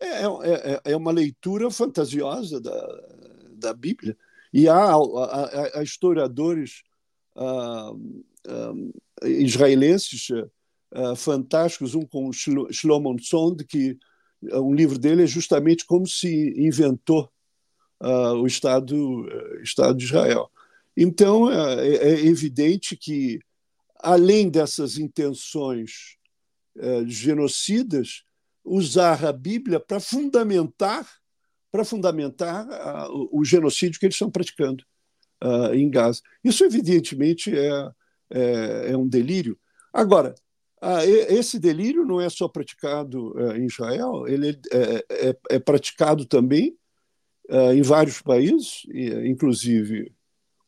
[0.00, 2.86] é, é, é uma leitura fantasiosa da,
[3.52, 4.16] da Bíblia.
[4.52, 6.82] E há, há, há historiadores
[7.36, 8.92] uh, uh,
[9.26, 13.98] israelenses uh, fantásticos, um com Shlomo Sond, que
[14.42, 17.28] um livro dele é justamente como se inventou
[18.00, 19.26] o Estado,
[19.62, 20.50] Estado de Israel.
[20.96, 23.40] Então, é, é evidente que,
[23.96, 26.16] além dessas intenções
[27.06, 28.22] genocidas,
[28.64, 31.08] usar a Bíblia para fundamentar
[31.70, 34.84] para fundamentar uh, o genocídio que eles estão praticando
[35.42, 36.22] uh, em Gaza.
[36.42, 37.90] Isso, evidentemente, é,
[38.30, 39.58] é, é um delírio.
[39.92, 40.34] Agora,
[40.82, 46.76] uh, esse delírio não é só praticado em Israel, ele é, é, é praticado também
[47.74, 48.82] em vários países,
[49.24, 50.12] inclusive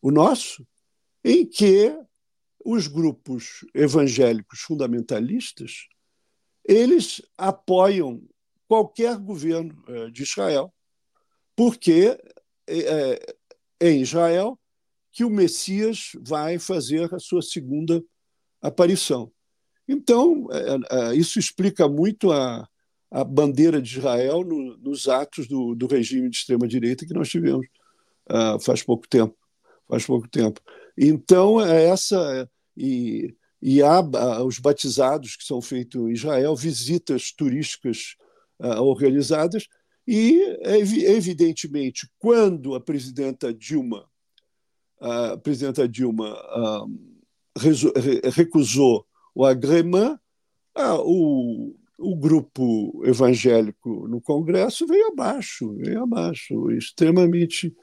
[0.01, 0.65] o nosso,
[1.23, 1.95] em que
[2.63, 5.87] os grupos evangélicos fundamentalistas
[6.63, 8.21] eles apoiam
[8.67, 9.75] qualquer governo
[10.11, 10.73] de Israel
[11.55, 12.17] porque
[12.67, 13.19] é,
[13.79, 14.59] é, em Israel
[15.11, 18.03] que o Messias vai fazer a sua segunda
[18.61, 19.31] aparição.
[19.87, 20.47] Então,
[21.13, 22.67] isso explica muito a,
[23.11, 27.67] a bandeira de Israel no, nos atos do, do, regime de extrema-direita que nós tivemos
[28.31, 29.35] uh, faz pouco tempo.
[29.87, 30.61] Faz pouco tempo.
[30.97, 32.49] Então, é essa.
[32.77, 33.99] E, e há
[34.43, 38.15] os batizados que são feitos em Israel, visitas turísticas
[38.59, 39.67] uh, organizadas,
[40.07, 40.57] e,
[41.05, 44.09] evidentemente, quando a presidenta Dilma,
[44.99, 46.35] a presidenta Dilma
[48.33, 50.19] recusou o agremã,
[51.05, 57.73] o, o grupo evangélico no Congresso veio abaixo, veio abaixo, extremamente,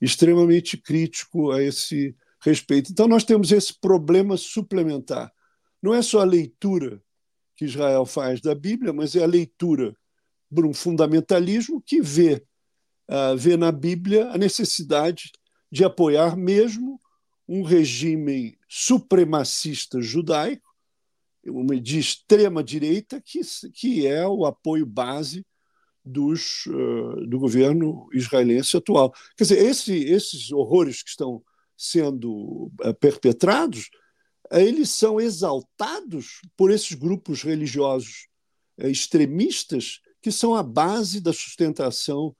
[0.00, 2.90] extremamente crítico a esse respeito.
[2.90, 5.32] Então, nós temos esse problema suplementar.
[5.82, 7.00] Não é só a leitura
[7.56, 9.96] que Israel faz da Bíblia, mas é a leitura
[10.54, 12.42] por um fundamentalismo que vê,
[13.08, 15.30] uh, vê na Bíblia a necessidade
[15.70, 17.00] de apoiar mesmo
[17.48, 20.67] um regime supremacista judaico,
[21.50, 23.40] uma de extrema direita, que,
[23.72, 25.44] que é o apoio base
[26.04, 29.12] dos, uh, do governo israelense atual.
[29.36, 31.42] Quer dizer, esse, esses horrores que estão
[31.76, 33.90] sendo uh, perpetrados,
[34.50, 38.28] eles são exaltados por esses grupos religiosos
[38.78, 42.34] extremistas que são a base da sustentação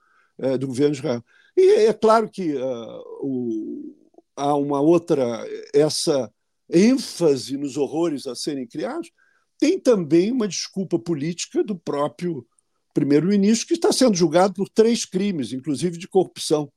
[0.59, 1.25] do governo de Israel.
[1.57, 3.95] E é claro que uh, o,
[4.37, 5.45] há uma outra,
[5.75, 6.33] essa
[6.71, 9.11] ênfase nos horrores a serem criados,
[9.59, 12.47] tem também uma desculpa política do próprio
[12.95, 16.71] primeiro-ministro, que está sendo julgado por três crimes, inclusive de corrupção.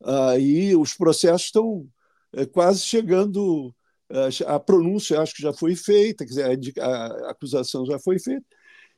[0.00, 1.88] Uh, e os processos estão
[2.34, 3.74] uh, quase chegando.
[4.10, 8.44] Uh, a pronúncia acho que já foi feita, quer dizer, a, acusação já foi feita,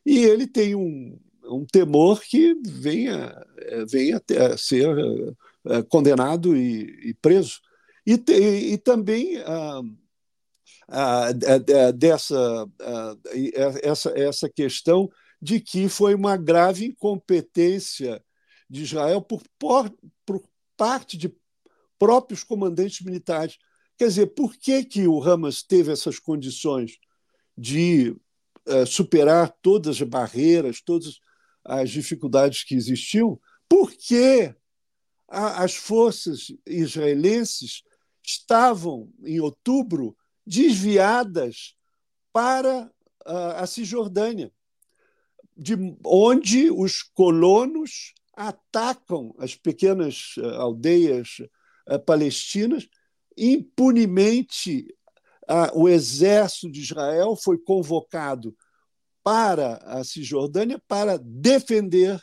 [0.05, 4.23] e ele tem um, um temor que venha, eh, venha
[4.53, 4.87] a ser
[5.89, 7.61] condenado e, e preso.
[8.07, 9.83] E, e, e também ah,
[11.97, 12.67] dessa
[13.83, 15.11] essa, essa questão
[15.41, 18.23] de que foi uma grave incompetência
[18.69, 19.95] de Israel por, por,
[20.27, 20.43] por
[20.77, 21.33] parte de
[21.99, 23.59] próprios comandantes militares.
[23.97, 26.99] Quer dizer, por que, que o Hamas teve essas condições
[27.57, 28.17] de
[28.67, 31.19] uh, superar todas as barreiras, todas
[31.65, 34.55] as dificuldades que existiam, porque
[35.29, 37.83] as forças israelenses
[38.25, 40.17] estavam, em outubro,
[40.49, 41.77] desviadas
[42.33, 42.91] para
[43.25, 44.51] a Cisjordânia,
[45.57, 45.75] de
[46.05, 51.43] onde os colonos atacam as pequenas aldeias
[52.07, 52.89] palestinas
[53.37, 54.95] impunemente.
[55.75, 58.57] O exército de Israel foi convocado
[59.23, 62.23] para a Cisjordânia para defender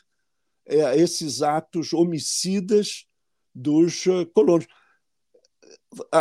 [0.66, 3.06] esses atos homicidas
[3.54, 4.04] dos
[4.34, 4.68] colonos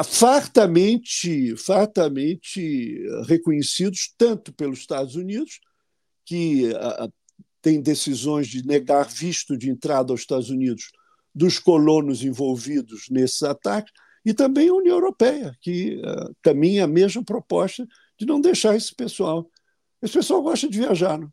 [0.04, 5.60] fartamente, fartamente reconhecidos tanto pelos Estados Unidos,
[6.24, 6.70] que
[7.60, 10.90] tem decisões de negar visto de entrada aos Estados Unidos
[11.34, 13.92] dos colonos envolvidos nesses ataques,
[14.24, 16.00] e também a União Europeia, que
[16.42, 17.86] caminha a mesma proposta
[18.18, 19.50] de não deixar esse pessoal.
[20.00, 21.30] Esse pessoal gosta de viajar, não?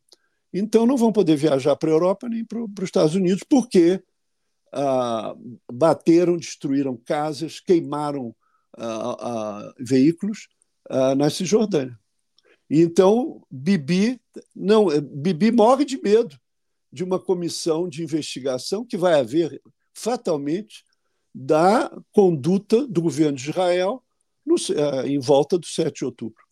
[0.54, 4.02] então não vão poder viajar para a Europa nem para os Estados Unidos, porque
[4.72, 5.36] ah,
[5.72, 8.36] bateram, destruíram casas, queimaram
[8.78, 10.48] ah, ah, veículos
[11.18, 11.98] na Cisjordânia.
[12.70, 14.20] Então, Bibi,
[14.54, 16.38] não, Bibi morre de medo
[16.92, 19.62] de uma comissão de investigação que vai haver
[19.94, 20.84] fatalmente
[21.34, 24.04] da conduta do governo de Israel
[24.46, 24.56] no,
[25.06, 26.44] em volta do 7 de outubro.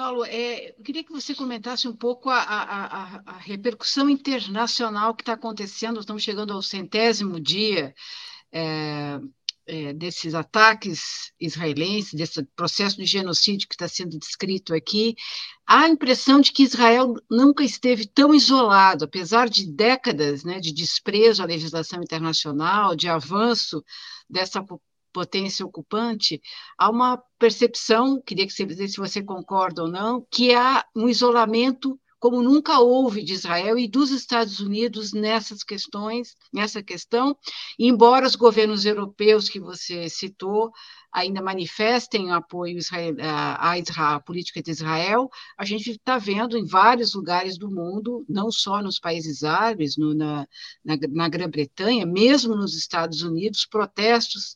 [0.00, 5.14] Paulo, é, eu queria que você comentasse um pouco a, a, a, a repercussão internacional
[5.14, 6.00] que está acontecendo.
[6.00, 7.94] Estamos chegando ao centésimo dia
[8.50, 9.20] é,
[9.66, 15.16] é, desses ataques israelenses, desse processo de genocídio que está sendo descrito aqui.
[15.66, 20.72] Há a impressão de que Israel nunca esteve tão isolado, apesar de décadas né, de
[20.72, 23.84] desprezo à legislação internacional, de avanço
[24.30, 24.64] dessa
[25.12, 26.40] potência ocupante,
[26.78, 31.08] há uma percepção, queria que você dissesse se você concorda ou não, que há um
[31.08, 37.34] isolamento como nunca houve de Israel e dos Estados Unidos nessas questões, nessa questão,
[37.78, 40.70] embora os governos europeus que você citou
[41.12, 42.78] ainda manifestem apoio
[43.20, 48.52] à, à política de Israel, a gente está vendo em vários lugares do mundo, não
[48.52, 50.46] só nos países árabes, no, na,
[50.84, 54.54] na, na Grã-Bretanha, mesmo nos Estados Unidos, protestos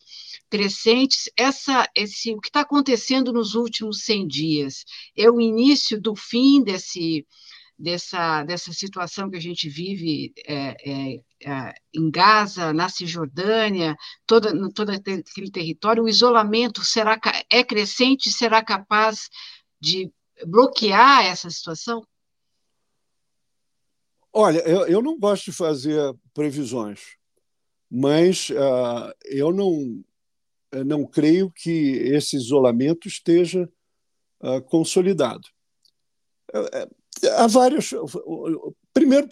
[0.54, 1.28] crescentes.
[1.36, 4.84] Essa, esse, o que está acontecendo nos últimos 100 dias
[5.16, 7.26] é o início do fim desse
[7.76, 14.52] dessa, dessa situação que a gente vive é, é, é, em Gaza, na Cisjordânia, toda,
[14.72, 19.28] todo aquele território, o isolamento será é crescente, será capaz
[19.80, 20.08] de
[20.46, 22.06] bloquear essa situação?
[24.32, 27.16] Olha, eu, eu não gosto de fazer previsões,
[27.90, 30.04] mas uh, eu não,
[30.82, 33.68] não creio que esse isolamento esteja
[34.40, 35.46] uh, consolidado.
[36.52, 36.88] É,
[37.36, 37.90] há vários.
[38.92, 39.28] Primeiro,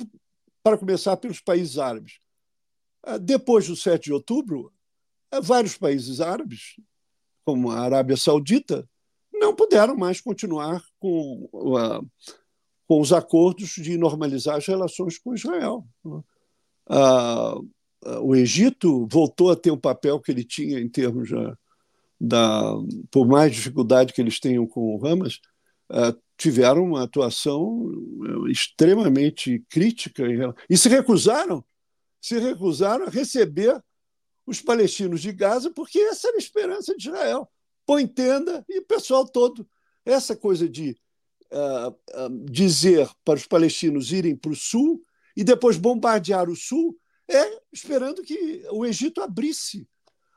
[0.63, 2.21] para começar, pelos países árabes.
[3.03, 4.73] Ah, depois do 7 de outubro,
[5.43, 6.77] vários países árabes,
[7.45, 8.89] como a Arábia Saudita,
[9.33, 12.09] não puderam mais continuar com, uh,
[12.87, 15.85] com os acordos de normalizar as relações com Israel.
[16.05, 17.69] Uh,
[18.23, 21.57] o Egito voltou a ter um papel que ele tinha em termos da,
[22.21, 22.75] da
[23.11, 25.41] por mais dificuldade que eles tenham com o Hamas,
[25.91, 27.89] uh, tiveram uma atuação
[28.49, 30.25] eh, extremamente crítica
[30.69, 31.65] e se recusaram,
[32.21, 33.81] se recusaram a receber
[34.45, 37.49] os palestinos de Gaza, porque essa era a esperança de Israel.
[37.87, 39.65] Põe tenda e o pessoal todo.
[40.05, 40.97] Essa coisa de
[41.53, 45.01] uh, uh, dizer para os palestinos irem para o sul
[45.37, 46.99] e depois bombardear o sul
[47.33, 49.87] é esperando que o Egito abrisse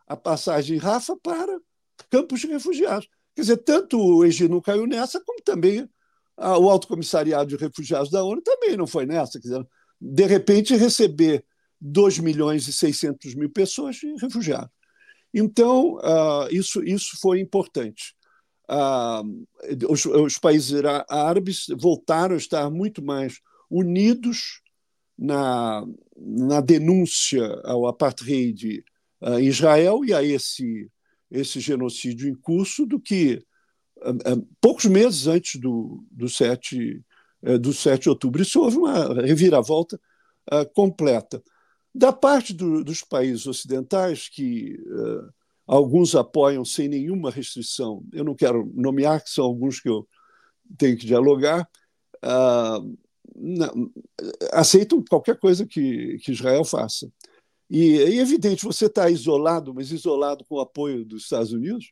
[0.08, 1.60] a passagem Rafa para
[2.10, 3.08] campos de refugiados.
[3.36, 5.90] Quer dizer, tanto o Egito não caiu nessa, como também
[6.38, 9.40] ah, o Alto Comissariado de Refugiados da ONU também não foi nessa.
[9.40, 9.68] Quer dizer,
[10.00, 11.44] de repente, receber
[11.80, 14.70] 2 milhões e 600 mil pessoas de refugiados.
[15.34, 18.16] Então, ah, isso, isso foi importante.
[18.68, 19.22] Ah,
[19.90, 20.74] os, os países
[21.10, 23.40] árabes voltaram a estar muito mais
[23.70, 24.62] unidos
[25.18, 25.86] na,
[26.18, 28.84] na denúncia ao apartheid
[29.22, 30.90] em Israel e a esse,
[31.32, 33.44] esse genocídio em curso do que
[34.62, 37.02] poucos meses antes do, do, 7,
[37.44, 38.42] é, do 7 de outubro.
[38.42, 40.00] Isso houve uma reviravolta
[40.76, 41.42] completa.
[41.94, 44.78] Da parte do, dos países ocidentais, que
[45.66, 50.08] alguns apoiam sem nenhuma restrição, eu não quero nomear, que são alguns que eu
[50.78, 51.68] tenho que dialogar,
[52.24, 52.98] uh,
[53.36, 53.92] não,
[54.54, 57.12] aceitam qualquer coisa que, que Israel faça.
[57.70, 61.92] E é evidente, você está isolado, mas isolado com o apoio dos Estados Unidos,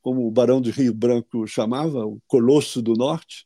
[0.00, 3.44] como o Barão de Rio Branco chamava, o Colosso do Norte.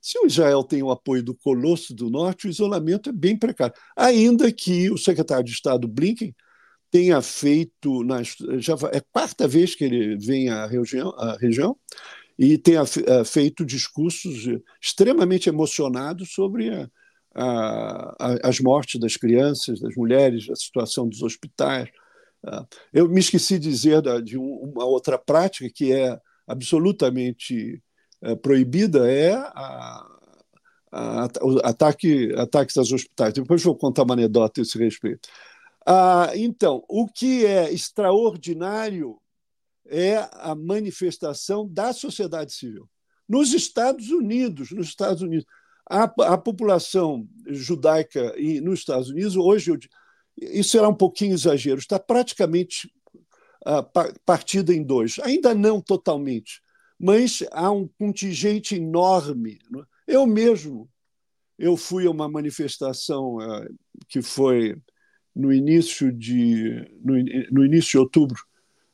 [0.00, 3.74] Se o Israel tem o apoio do Colosso do Norte, o isolamento é bem precário.
[3.96, 6.34] Ainda que o secretário de Estado Blinken
[6.90, 11.76] tenha feito, nas, já é a quarta vez que ele vem à região, à região
[12.38, 12.82] e tenha
[13.24, 14.48] feito discursos
[14.80, 16.88] extremamente emocionados sobre a,
[17.34, 21.88] a, as mortes das crianças, das mulheres, a situação dos hospitais.
[22.92, 27.82] Eu me esqueci de dizer de uma outra prática que é absolutamente
[28.42, 30.06] proibida, é a,
[30.92, 31.28] a,
[31.64, 33.34] ataque, ataques aos hospitais.
[33.34, 35.28] Depois vou contar uma anedota a esse respeito.
[35.86, 39.18] Ah, então, o que é extraordinário
[39.86, 42.88] é a manifestação da sociedade civil.
[43.28, 45.46] Nos Estados Unidos, nos Estados Unidos,
[45.88, 49.78] a, a população judaica e nos Estados Unidos hoje eu,
[50.38, 52.90] isso será um pouquinho exagero, está praticamente
[53.66, 56.60] uh, partida em dois, ainda não totalmente,
[56.98, 59.58] mas há um contingente enorme.
[60.08, 60.16] É?
[60.16, 60.88] Eu mesmo,
[61.58, 63.66] eu fui a uma manifestação uh,
[64.08, 64.76] que foi
[65.34, 67.14] no início de no,
[67.50, 68.40] no, início de outubro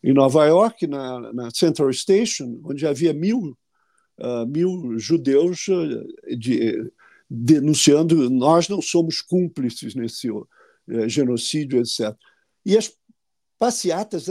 [0.02, 3.56] em Nova York, na, na Central Station, onde havia mil
[4.20, 6.90] uh, mil judeus uh, de,
[7.28, 10.46] denunciando nós não somos cúmplices nesse uh,
[11.06, 12.14] genocídio, etc.
[12.64, 12.92] E as
[13.58, 14.26] passeatas,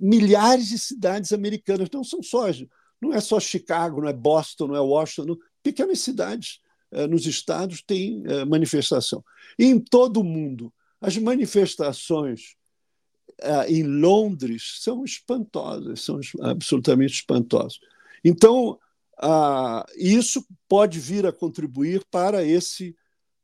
[0.00, 2.46] milhares de cidades americanas, não são só,
[3.00, 6.60] não é só Chicago, não é Boston, não é Washington, pequenas cidades
[7.08, 9.24] nos estados têm manifestação.
[9.58, 12.56] E em todo o mundo, as manifestações
[13.68, 17.78] em Londres são espantosas, são absolutamente espantosas.
[18.24, 18.78] Então,
[19.96, 22.96] isso pode vir a contribuir para esse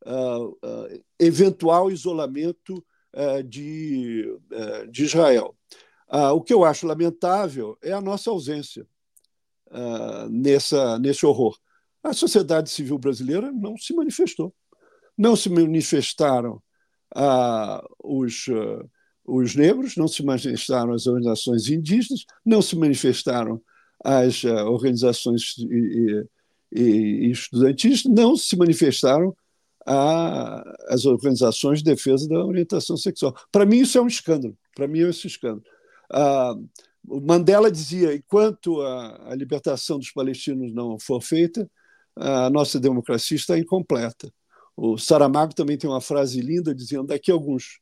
[0.04, 2.84] ah, ah, eventual isolamento
[3.46, 4.26] de,
[4.90, 5.54] de Israel.
[6.34, 8.86] o que eu acho lamentável é a nossa ausência
[10.30, 11.58] nessa, nesse horror.
[12.02, 14.54] A sociedade civil brasileira não se manifestou.
[15.16, 16.62] Não se manifestaram
[18.02, 18.46] os,
[19.24, 23.60] os negros, não se manifestaram as organizações indígenas, não se manifestaram
[24.04, 26.26] as uh, organizações e,
[26.72, 29.34] e, e, estudantis não se manifestaram
[30.88, 33.34] as organizações de defesa da orientação sexual.
[33.50, 34.56] Para mim, isso é um escândalo.
[34.76, 35.64] Para mim, é esse escândalo.
[36.12, 41.68] Uh, Mandela dizia: enquanto a, a, libertação dos palestinos não for feita,
[42.16, 44.32] a nossa democracia está incompleta.
[44.76, 47.80] O Saramago também tem uma frase linda dizendo: daqui a alguns,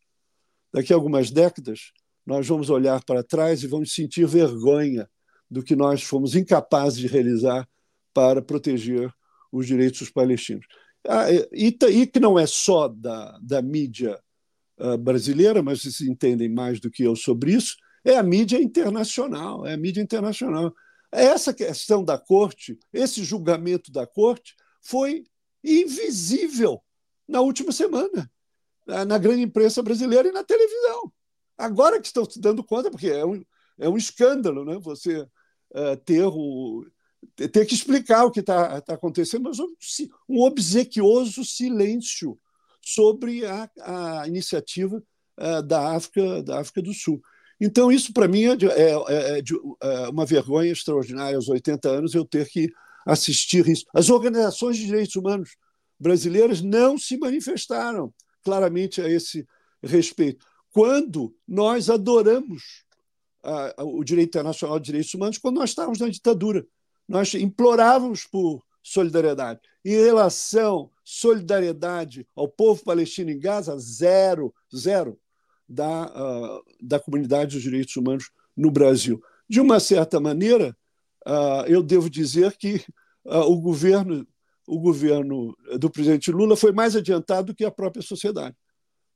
[0.73, 1.93] daqui a algumas décadas,
[2.25, 5.09] nós vamos olhar para trás e vamos sentir vergonha
[5.51, 7.69] do que nós fomos incapazes de realizar
[8.15, 9.13] para proteger
[9.51, 10.67] os direitos dos palestinos.
[11.07, 14.19] Ah, e, e, que não é só da, da mídia
[14.79, 19.67] uh, brasileira, mas vocês entendem mais do que eu sobre isso, é a mídia internacional,
[19.67, 20.75] é a mídia internacional.
[21.11, 25.25] Essa questão da corte, esse julgamento da corte, foi
[25.65, 26.81] invisível
[27.27, 28.31] na última semana,
[29.07, 31.13] na grande imprensa brasileira e na televisão.
[31.57, 33.45] Agora que estão se dando conta, porque é um,
[33.79, 34.79] é um escândalo, né?
[34.81, 36.87] Você uh, ter, o,
[37.37, 39.75] ter que explicar o que está tá acontecendo, mas um,
[40.29, 42.39] um obsequioso silêncio
[42.81, 45.03] sobre a, a iniciativa
[45.39, 47.21] uh, da, África, da África do Sul.
[47.61, 51.49] Então, isso para mim é, de, é, é, é de, é, uma vergonha extraordinária aos
[51.49, 52.73] 80 anos eu ter que
[53.07, 53.85] assistir isso.
[53.95, 55.57] As organizações de direitos humanos
[55.99, 59.47] brasileiras não se manifestaram claramente a esse
[59.83, 60.45] respeito.
[60.73, 62.85] Quando nós adoramos
[63.43, 66.67] a, o direito internacional de direitos humanos quando nós estávamos na ditadura.
[67.09, 69.61] Nós implorávamos por solidariedade.
[69.85, 75.19] Em relação solidariedade ao povo palestino em Gaza, zero, zero
[75.69, 79.23] da, uh, da comunidade dos direitos humanos no Brasil.
[79.49, 80.77] De uma certa maneira,
[81.27, 82.85] uh, eu devo dizer que
[83.25, 84.27] uh, o governo
[84.71, 88.57] o governo do presidente Lula foi mais adiantado do que a própria sociedade.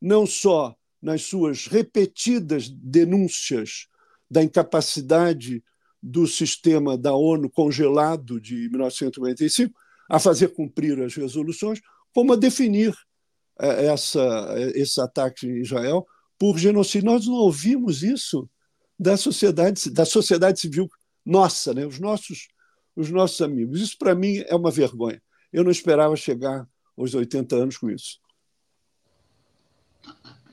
[0.03, 3.87] Não só nas suas repetidas denúncias
[4.29, 5.63] da incapacidade
[6.03, 9.73] do sistema da ONU congelado de 1995
[10.11, 11.81] a fazer cumprir as resoluções,
[12.13, 12.93] como a definir
[13.61, 16.05] eh, essa, esse ataque em Israel
[16.37, 17.07] por genocídio.
[17.07, 18.49] Nós não ouvimos isso
[18.99, 20.89] da sociedade, da sociedade civil
[21.25, 21.87] nossa, né?
[21.87, 22.49] os, nossos,
[22.97, 23.81] os nossos amigos.
[23.81, 25.23] Isso, para mim, é uma vergonha.
[25.55, 26.67] Eu não esperava chegar
[26.99, 28.19] aos 80 anos com isso.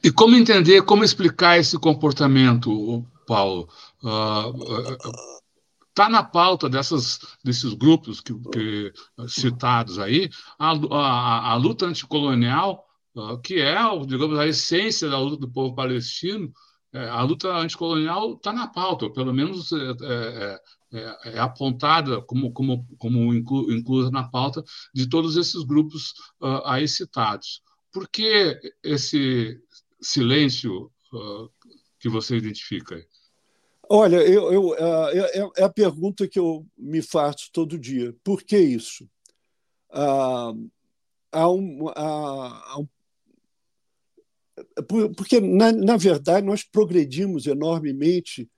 [0.04, 7.74] E como entender, como explicar esse comportamento, Paulo, está uh, uh, na pauta dessas, desses
[7.74, 8.94] grupos que, que
[9.28, 10.30] citados aí
[10.60, 12.86] a, a, a luta anticolonial,
[13.16, 13.76] uh, que é,
[14.06, 16.54] digamos, a essência da luta do povo palestino.
[16.94, 20.60] É, a luta anticolonial está na pauta, pelo menos é, é,
[20.94, 24.64] é, é apontada como, como, como inclu, inclusa na pauta
[24.94, 26.14] de todos esses grupos
[26.66, 27.62] aí citados.
[27.92, 29.60] Por que esse
[30.02, 30.92] silêncio
[32.00, 33.06] que você identifica?
[33.90, 38.16] Olha, eu, eu, é, é, a pergunta que eu me faço todo dia.
[38.24, 39.06] Por que isso?
[39.92, 42.88] Há um, há, há um
[44.88, 48.50] porque, na, na, verdade, nós progredimos enormemente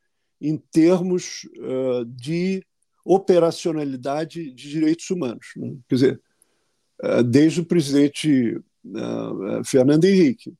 [0.43, 2.61] em termos uh, de
[3.05, 5.47] operacionalidade de direitos humanos.
[5.55, 5.73] Né?
[5.87, 6.21] Quer dizer,
[7.01, 10.53] uh, desde o presidente uh, Fernando Henrique,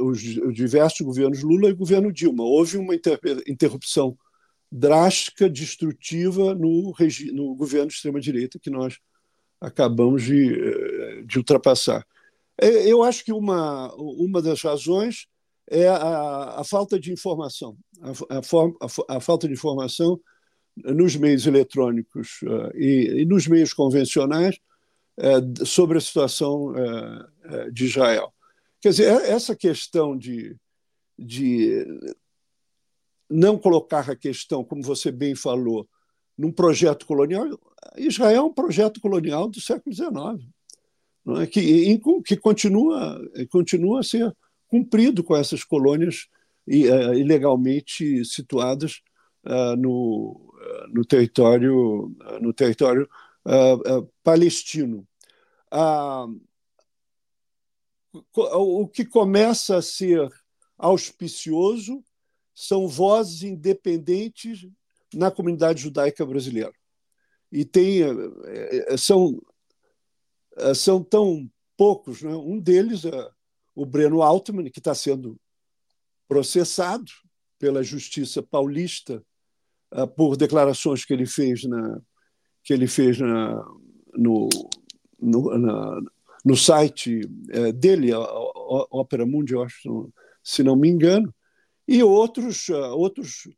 [0.00, 2.94] os, os, diversos governos Lula e governo Dilma, houve uma
[3.46, 4.16] interrupção
[4.70, 6.94] drástica, destrutiva no,
[7.34, 8.98] no governo de extrema-direita que nós
[9.60, 12.04] acabamos de, de ultrapassar.
[12.58, 15.26] Eu acho que uma, uma das razões
[15.70, 20.20] é a, a falta de informação, a, a, a, falta de informação
[20.76, 24.58] nos meios eletrônicos uh, e, e, nos meios convencionais
[25.18, 28.32] uh, sobre a situação uh, de Israel.
[28.80, 30.56] Quer dizer, essa questão de,
[31.18, 31.86] de
[33.30, 35.88] não colocar a questão, como você bem falou,
[36.36, 37.46] num projeto colonial,
[37.96, 40.48] Israel é um projeto colonial do século XIX
[41.40, 41.46] é?
[41.46, 44.34] que, que continua, continua a ser
[44.72, 46.28] cumprido com essas colônias
[46.66, 49.02] uh, ilegalmente situadas
[49.44, 53.06] uh, no, uh, no território, no território
[54.22, 55.06] palestino.
[58.34, 60.30] o que começa a ser
[60.78, 62.02] auspicioso
[62.54, 64.68] são vozes independentes
[65.12, 66.72] na comunidade judaica brasileira.
[67.50, 68.02] E tem,
[68.96, 69.42] são
[70.56, 72.22] eh, são tão poucos.
[72.22, 72.34] Né?
[72.34, 73.02] Um deles
[73.74, 75.38] o Breno Altman, que está sendo
[76.28, 77.10] processado
[77.58, 79.22] pela Justiça Paulista
[79.92, 82.00] uh, por declarações que ele fez na
[82.64, 83.54] que ele fez na,
[84.14, 84.48] no,
[85.20, 86.00] no, na,
[86.44, 90.12] no site uh, dele, a, a Ópera Mundi, acho,
[90.44, 91.34] se não me engano,
[91.88, 93.48] e outros uh, outros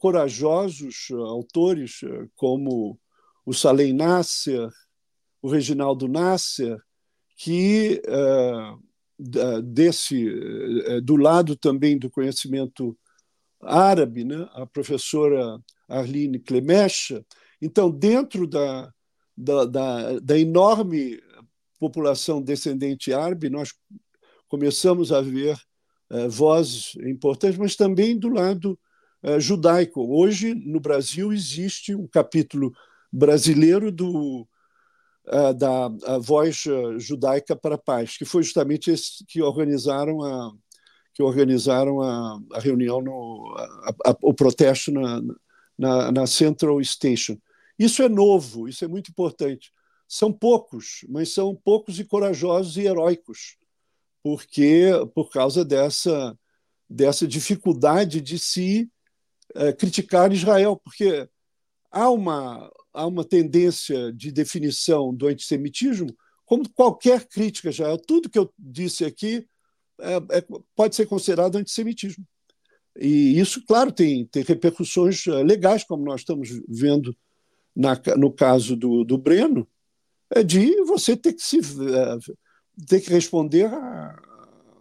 [0.00, 2.00] corajosos autores
[2.34, 2.98] como
[3.46, 4.68] o Salem Nasser,
[5.40, 6.76] o Reginaldo Nasser,
[7.36, 8.82] que uh,
[9.62, 12.96] desse uh, do lado também do conhecimento
[13.62, 17.24] árabe, né, a professora Arline Clemecha.
[17.60, 18.90] Então, dentro da,
[19.36, 21.20] da, da, da enorme
[21.78, 23.74] população descendente árabe, nós
[24.48, 25.58] começamos a ver
[26.10, 28.78] uh, vozes importantes, mas também do lado
[29.38, 30.00] judaico.
[30.00, 32.72] Hoje, no Brasil, existe um capítulo
[33.12, 34.48] brasileiro do
[35.56, 36.64] da Voz
[36.98, 40.52] Judaica para a Paz, que foi justamente esse que organizaram a,
[41.14, 45.20] que organizaram a, a reunião, no, a, a, o protesto na,
[45.78, 47.36] na, na, Central Station.
[47.78, 49.72] Isso é novo, isso é muito importante.
[50.08, 53.56] São poucos, mas são poucos e corajosos e heróicos,
[54.22, 56.36] porque por causa dessa,
[56.88, 58.90] dessa dificuldade de se
[59.54, 61.28] é, criticar Israel, porque
[61.90, 66.14] há uma, há uma tendência de definição do antissemitismo
[66.44, 67.96] como qualquer crítica já.
[67.96, 69.46] Tudo que eu disse aqui
[70.00, 72.26] é, é, pode ser considerado antissemitismo.
[72.98, 77.16] E isso, claro, tem, tem repercussões eh, legais, como nós estamos vendo
[77.74, 79.66] na, no caso do, do Breno,
[80.28, 82.18] é de você ter que, se, é,
[82.86, 84.20] ter que responder à,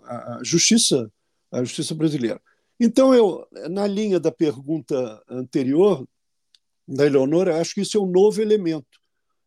[0.04, 1.12] à justiça,
[1.52, 2.42] à justiça brasileira.
[2.80, 6.08] Então, eu, na linha da pergunta anterior,
[6.96, 9.00] da Eleonora, acho que isso é um novo elemento.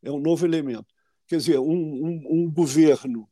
[0.03, 0.86] É um novo elemento.
[1.26, 3.28] Quer dizer, um, um, um governo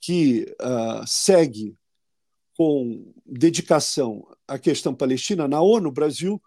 [0.00, 1.76] que uh, segue
[2.56, 6.42] com dedicação à questão palestina, na ONU, o Brasil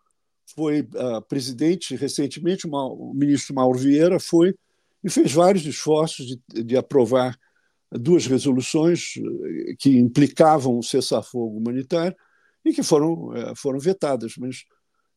[0.54, 4.54] foi uh, presidente recentemente, o ministro Mauro Vieira foi
[5.04, 7.38] e fez vários esforços de, de aprovar
[7.92, 12.16] duas resoluções eh, que implicavam o cessar-fogo humanitário
[12.64, 14.64] e que foram, eh, foram vetadas, mas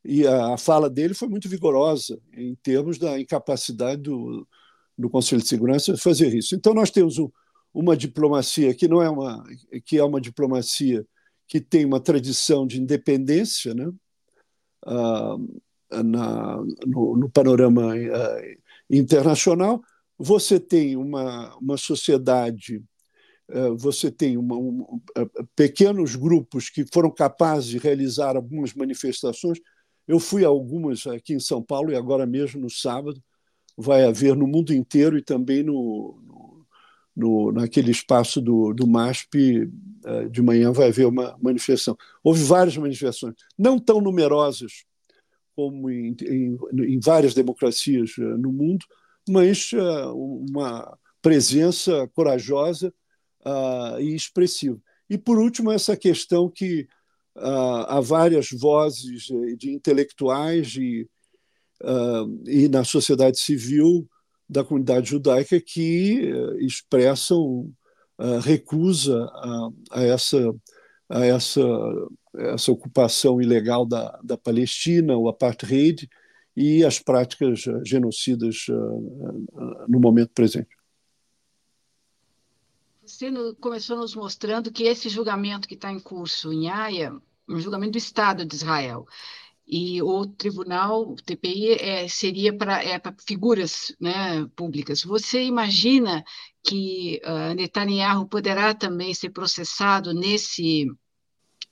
[0.05, 4.47] e a fala dele foi muito vigorosa em termos da incapacidade do,
[4.99, 6.55] do Conselho de Segurança de fazer isso.
[6.55, 7.31] Então nós temos um,
[7.73, 9.43] uma diplomacia que não é uma
[9.85, 11.07] que é uma diplomacia
[11.49, 13.91] que tem uma tradição de independência, né?
[14.87, 15.37] Ah,
[16.03, 18.43] na, no, no, panorama ah,
[18.91, 19.83] internacional.
[20.19, 22.83] Você tem uma, uma sociedade,
[23.51, 25.01] ah, você tem uma, um,
[25.55, 29.59] pequenos grupos que foram capazes de realizar algumas manifestações
[30.07, 33.23] eu fui a algumas aqui em São Paulo e agora mesmo no sábado
[33.77, 36.19] vai haver no mundo inteiro e também no,
[37.17, 39.71] no, naquele espaço do, do MASP
[40.05, 41.97] eh, de manhã vai haver uma manifestação.
[42.23, 44.85] Houve várias manifestações, não tão numerosas
[45.57, 48.85] como em, em, em várias democracias eh, no mundo,
[49.29, 52.93] mas eh, uma presença corajosa
[53.47, 54.79] uh, e expressiva.
[55.09, 56.87] E, por último, essa questão que
[57.37, 59.25] há várias vozes
[59.59, 61.09] de intelectuais e,
[62.47, 64.09] e na sociedade civil
[64.49, 66.31] da comunidade judaica que
[66.61, 67.73] expressam
[68.43, 70.55] recusa a, a essa
[71.09, 71.61] a essa
[72.37, 76.09] essa ocupação ilegal da, da Palestina, o apartheid
[76.57, 78.67] e as práticas genocidas
[79.89, 80.69] no momento presente.
[83.25, 87.11] Você começou nos mostrando que esse julgamento que está em curso em Haia,
[87.49, 89.07] um julgamento do Estado de Israel,
[89.67, 95.03] e o tribunal, o TPI, é, seria para é, figuras né, públicas.
[95.03, 96.23] Você imagina
[96.63, 100.87] que uh, Netanyahu poderá também ser processado nesse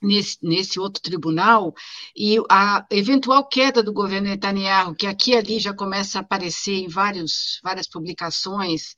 [0.03, 1.75] nesse, nesse outro tribunal,
[2.17, 6.75] e a eventual queda do governo Netanyahu, que aqui e ali já começa a aparecer
[6.75, 8.95] em vários, várias publicações,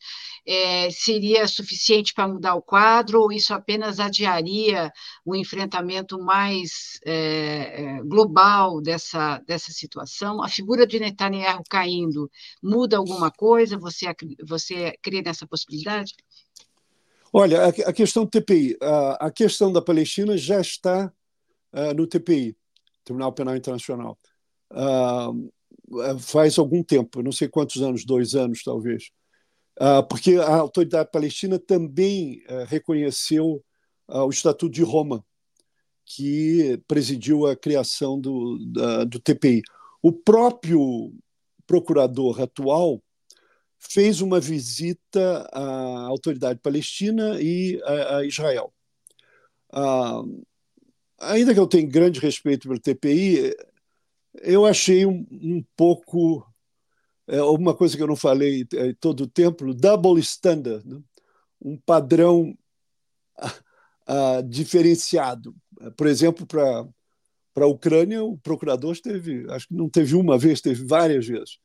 [0.47, 4.93] é, seria suficiente para mudar o quadro, ou isso apenas adiaria
[5.25, 10.43] o enfrentamento mais é, é global dessa, dessa situação?
[10.43, 12.31] A figura de Netanyahu caindo
[12.63, 13.79] muda alguma coisa?
[13.79, 14.07] Você,
[14.47, 16.15] você crê nessa possibilidade?
[17.37, 18.77] Olha, a, questão do TPI,
[19.19, 21.13] a, questão da Palestina já está
[21.73, 22.57] uh, no TPI,
[23.03, 24.17] Tribunal Penal Internacional.
[24.71, 25.51] Uh,
[26.21, 29.11] faz algum tempo, não sei quantos anos, dois anos talvez,
[29.81, 33.65] uh, porque a autoridade palestina também reconheceu
[34.07, 35.25] o Estatuto de Roma,
[36.07, 38.59] que presidiu a criação do,
[39.09, 39.63] do TPI.
[40.01, 41.13] O próprio
[41.67, 43.03] procurador atual
[43.91, 48.73] fez uma visita à autoridade palestina e a, a Israel.
[49.73, 50.23] Ah,
[51.19, 53.55] ainda que eu tenha grande respeito pelo TPI,
[54.43, 56.47] eu achei um, um pouco
[57.29, 61.01] é, uma coisa que eu não falei é, todo o tempo, double standard, né?
[61.61, 62.57] um padrão
[64.07, 65.55] ah, diferenciado.
[65.97, 66.87] Por exemplo, para
[67.55, 71.59] para a Ucrânia, o procurador esteve, acho que não teve uma vez, teve várias vezes.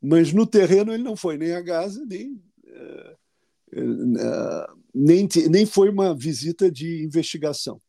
[0.00, 3.16] Mas no terreno ele não foi nem a Gaza, nem, eh,
[3.72, 7.80] eh, nem, nem foi uma visita de investigação.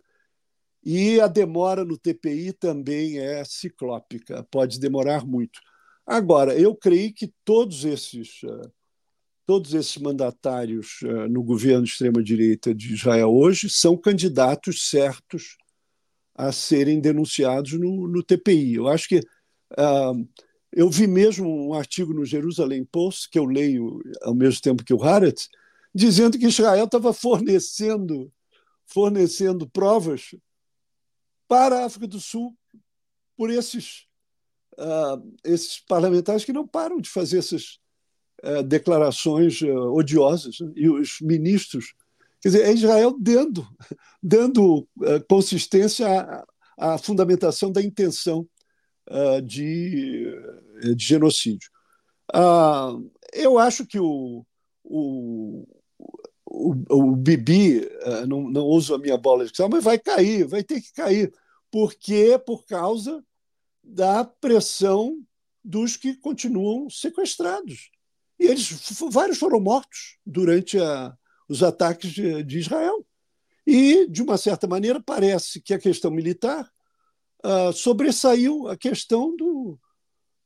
[0.83, 5.59] E a demora no TPI também é ciclópica, pode demorar muito.
[6.05, 8.69] Agora, eu creio que todos esses, eh,
[9.45, 10.99] todos esses mandatários
[11.29, 15.57] no governo de extrema-direita de Israel hoje são candidatos certos
[16.35, 18.75] a serem denunciados no, no TPI.
[18.75, 20.27] Eu acho que uh,
[20.71, 24.93] eu vi mesmo um artigo no Jerusalem Post, que eu leio ao mesmo tempo que
[24.93, 25.49] o Haaretz,
[25.93, 28.31] dizendo que Israel estava fornecendo,
[28.85, 30.33] fornecendo provas
[31.47, 32.55] para a África do Sul
[33.35, 34.05] por esses,
[34.77, 37.79] uh, esses parlamentares que não param de fazer essas
[38.41, 40.59] uh, declarações uh, odiosas.
[40.61, 40.71] Né?
[40.77, 41.93] E os ministros.
[42.39, 43.67] Quer dizer, é Israel dando,
[44.23, 44.87] dando
[45.27, 48.47] consistência à, à fundamentação da intenção
[49.09, 50.33] uh, de,
[50.95, 51.69] de, genocídio.
[52.33, 54.45] Uh, eu acho que o,
[54.83, 55.67] o,
[56.45, 60.45] o, o Bibi, uh, não, não uso a minha bola de cristal, mas vai cair,
[60.45, 61.33] vai ter que cair.
[61.69, 62.39] Por quê?
[62.45, 63.23] Por causa
[63.83, 65.17] da pressão
[65.63, 67.91] dos que continuam sequestrados.
[68.39, 68.71] E eles,
[69.11, 71.15] vários foram mortos durante a,
[71.47, 73.05] os ataques de, de Israel.
[73.65, 76.69] E, de uma certa maneira, parece que a questão militar
[77.45, 79.79] uh, sobressaiu a questão do,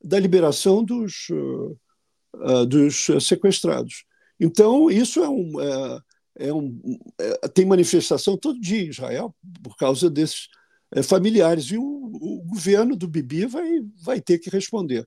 [0.03, 4.05] da liberação dos, uh, dos sequestrados.
[4.39, 5.99] Então, isso é um, é,
[6.47, 9.33] é um, é, tem manifestação todo dia em Israel
[9.63, 10.49] por causa desses
[10.91, 15.05] é, familiares, e o, o, governo do Bibi vai, vai ter que responder.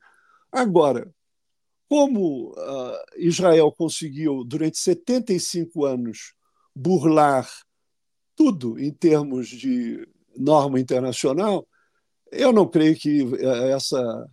[0.51, 1.11] Agora,
[1.89, 6.35] como uh, Israel conseguiu, durante 75 anos,
[6.75, 7.49] burlar
[8.37, 11.67] tudo em termos de norma internacional,
[12.33, 14.31] eu não creio que eh, essa,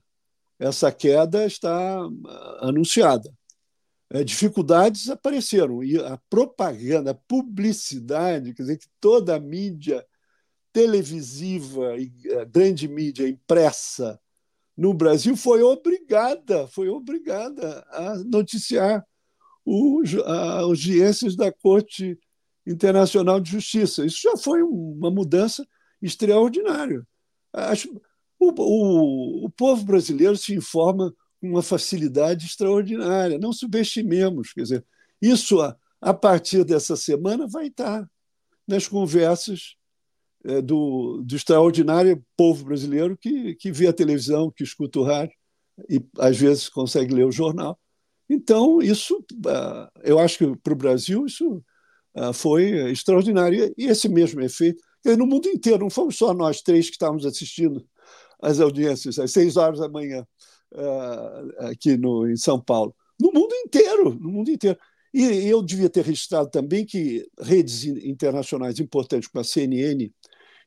[0.59, 3.31] essa queda está ah, anunciada.
[4.09, 10.05] É, dificuldades apareceram e a propaganda, a publicidade, quer dizer, que toda a mídia
[10.71, 14.19] televisiva e a grande mídia impressa
[14.77, 19.05] no Brasil foi obrigada, foi obrigada a noticiar
[19.65, 22.19] os, as audiências da Corte
[22.67, 24.05] Internacional de Justiça.
[24.05, 25.65] Isso já foi uma mudança
[26.01, 27.05] extraordinária.
[27.55, 27.89] Acho,
[28.39, 33.37] o, o, o povo brasileiro se informa com uma facilidade extraordinária.
[33.37, 34.53] Não subestimemos.
[34.53, 34.85] Quer dizer,
[35.21, 38.07] isso, a, a partir dessa semana, vai estar
[38.67, 39.75] nas conversas
[40.43, 45.35] é, do, do extraordinário povo brasileiro que, que vê a televisão, que escuta o rádio
[45.89, 47.79] e, às vezes, consegue ler o jornal.
[48.29, 51.63] Então, isso, ah, eu acho que para o Brasil, isso
[52.15, 53.73] ah, foi extraordinário.
[53.77, 57.85] E esse mesmo efeito no mundo inteiro, não fomos só nós três que estávamos assistindo
[58.41, 60.25] as audiências às seis horas da manhã
[60.73, 62.95] uh, aqui no, em São Paulo.
[63.19, 64.77] No mundo inteiro, no mundo inteiro.
[65.13, 70.11] E eu devia ter registrado também que redes internacionais importantes como a CNN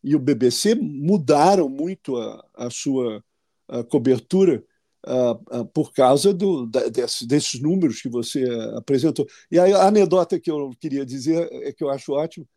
[0.02, 3.22] e o BBC mudaram muito a, a sua
[3.68, 4.64] a cobertura
[5.06, 8.42] uh, uh, por causa do, da, desse, desses números que você
[8.74, 9.26] apresentou.
[9.50, 12.48] E a anedota que eu queria dizer é que eu acho ótimo.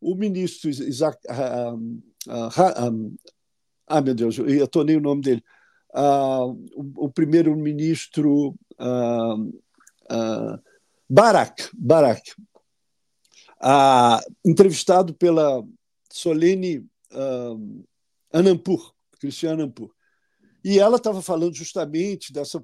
[0.00, 2.50] O ministro Isaac, uh,
[3.86, 5.44] ah, meu Deus, eu atonei o nome dele.
[5.94, 8.54] o, o primeiro-ministro
[11.08, 12.22] Barak, Barak,
[14.44, 15.64] entrevistado pela
[16.10, 17.84] Solene uh,
[18.32, 19.90] Anampur, Cristiana Anampur.
[20.64, 22.62] E ela estava falando justamente dessa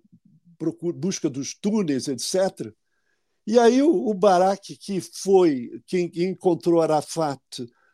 [0.58, 2.72] procura, busca dos túneis, etc.
[3.46, 7.40] E aí o, o Barak, que foi quem encontrou Arafat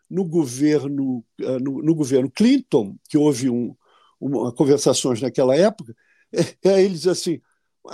[0.09, 3.75] no governo, uh, no, no, governo Clinton, que houve um,
[4.21, 5.95] uma, conversações naquela época,
[6.65, 7.41] é, ele diz assim: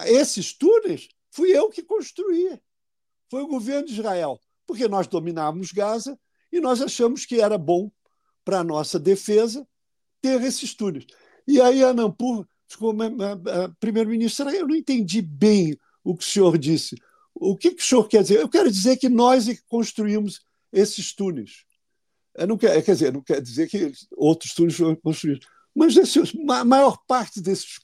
[0.07, 2.59] esses túneis fui eu que construí,
[3.31, 6.19] foi o governo de Israel, porque nós dominávamos Gaza
[6.51, 7.91] e nós achamos que era bom
[8.45, 9.67] para a nossa defesa
[10.21, 11.07] ter esses túneis.
[11.47, 12.95] E aí a Nampur ficou
[13.79, 16.97] primeiro-ministro, eu não entendi bem o que o senhor disse.
[17.39, 18.41] O que, que o senhor quer dizer?
[18.41, 20.41] Eu quero dizer que nós é construímos
[20.73, 21.65] esses túneis.
[22.35, 26.33] Eu não quer, quer dizer, não quer dizer que outros túneis foram construídos, mas esses,
[26.49, 27.79] a maior parte desses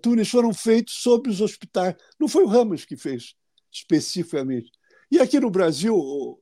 [0.00, 1.94] túneis foram feitos sobre os hospitais.
[2.18, 3.34] Não foi o Ramos que fez
[3.70, 4.70] especificamente.
[5.10, 6.40] E aqui no Brasil,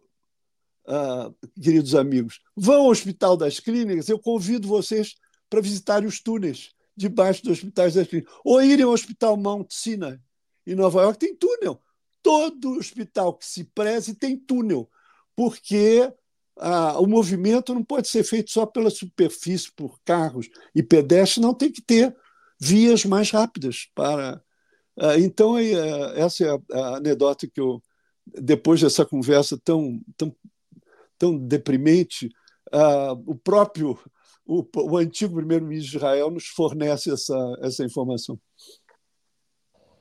[1.60, 5.16] queridos amigos, vão ao Hospital das Clínicas, eu convido vocês
[5.50, 8.32] para visitarem os túneis debaixo dos hospitais das clínicas.
[8.44, 10.18] Ou irem ao Hospital Mount Sinai,
[10.66, 11.80] em Nova York, tem túnel.
[12.22, 14.90] Todo hospital que se preze tem túnel,
[15.34, 16.12] porque
[16.58, 21.54] ah, o movimento não pode ser feito só pela superfície, por carros e pedestres, não
[21.54, 22.16] tem que ter
[22.60, 24.42] vias mais rápidas para.
[24.98, 27.82] Ah, então, é, essa é a, anedota que eu,
[28.26, 30.34] depois dessa conversa tão, tão
[31.18, 32.26] tão deprimente,
[32.72, 33.98] uh, o próprio,
[34.44, 38.38] o, o antigo primeiro-ministro de Israel nos fornece essa, essa informação.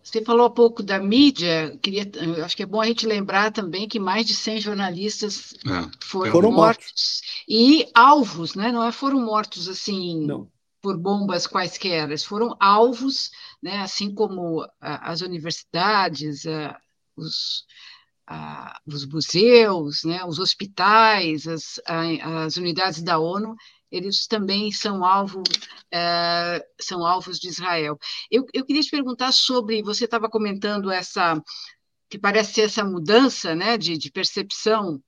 [0.05, 2.09] Você falou há pouco da mídia, queria,
[2.45, 6.31] acho que é bom a gente lembrar também que mais de 100 jornalistas é, foram,
[6.31, 6.85] foram, mortos.
[6.85, 7.21] mortos.
[7.49, 8.71] E alvos, né?
[8.71, 10.47] não é foram mortos assim não.
[10.79, 13.31] por bombas quaisquer, eles foram alvos,
[13.61, 13.79] né?
[13.79, 16.43] assim como as universidades,
[17.17, 17.65] os,
[18.27, 21.79] a, os museus, né, os hospitais, as,
[22.21, 23.55] as unidades da ONU,
[23.95, 25.41] eles também são alvo
[25.91, 27.97] é, são alvos de Israel.
[28.29, 31.41] Eu, eu queria te perguntar sobre você estava comentando essa
[32.09, 35.01] que parece ser essa mudança, né, de, de percepção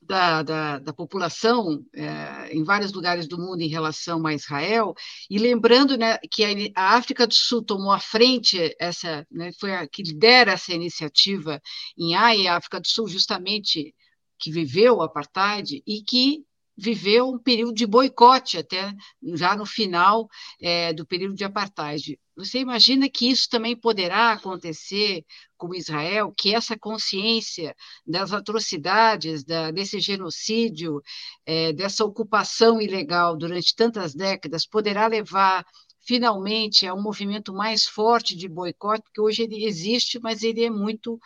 [0.00, 4.94] da, da, da população é, em vários lugares do mundo em relação a Israel,
[5.30, 9.86] e lembrando né, que a, África do Sul tomou à frente, essa, né, foi a
[9.86, 11.60] que lidera essa iniciativa
[11.96, 13.94] em Haia, a África do Sul, justamente
[14.38, 16.44] que viveu o apartheid e que
[16.76, 18.92] viveu um período de boicote até
[19.34, 20.28] já no final
[20.60, 22.18] é, do período de apartheid.
[22.36, 25.24] Você imagina que isso também poderá acontecer
[25.56, 31.02] com Israel, que essa consciência das atrocidades, da, desse genocídio,
[31.44, 35.64] é, dessa ocupação ilegal durante tantas décadas, poderá levar
[36.00, 40.70] finalmente a um movimento mais forte de boicote, que hoje ele existe, mas ele é
[40.70, 41.20] muito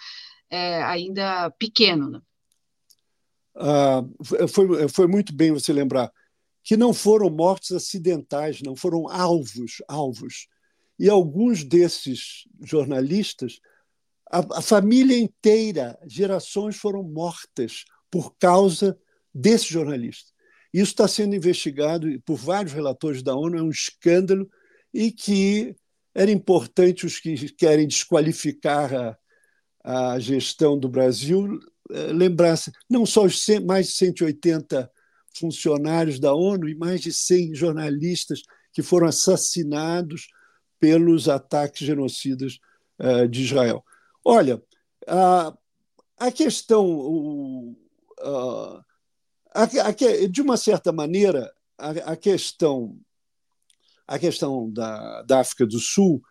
[0.51, 2.11] é, ainda pequeno.
[2.11, 2.21] Né?
[3.57, 4.05] Ah,
[4.49, 6.13] foi, foi muito bem você lembrar
[6.63, 10.49] que não foram mortes acidentais, não foram alvos, alvos.
[10.99, 13.61] E alguns desses jornalistas,
[14.31, 18.99] a, a família inteira, gerações foram mortas por causa
[19.33, 20.33] desse jornalista.
[20.73, 24.51] Isso está sendo investigado por vários relatores da ONU, é um escândalo
[24.93, 25.75] e que
[26.15, 31.61] era importante os que querem desqualificar a, a gestão do Brasil
[31.91, 34.91] eh, lembrar-se não só os mais de 180
[35.35, 40.29] funcionários da ONU e mais de 100 jornalistas que foram assassinados
[40.81, 42.59] pelos ataques genocidas
[42.99, 43.85] eh, de Israel.
[44.25, 44.63] Olha,
[45.07, 45.57] a,
[46.19, 47.77] a questão,
[49.55, 52.99] a, a, de uma certa maneira, a, questão,
[54.07, 56.23] a questão da, da África do Sul,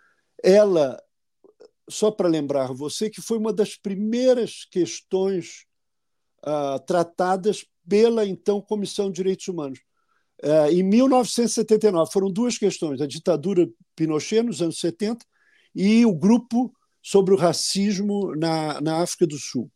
[0.43, 1.01] ela
[1.89, 5.65] só para lembrar você que foi uma das primeiras questões
[6.45, 9.79] uh, tratadas pela então Comissão de Direitos Humanos.
[10.43, 15.25] Uh, em 1979, foram duas questões: a ditadura Pinochet, nos anos 70,
[15.73, 19.71] e o grupo sobre o racismo na, na África do Sul.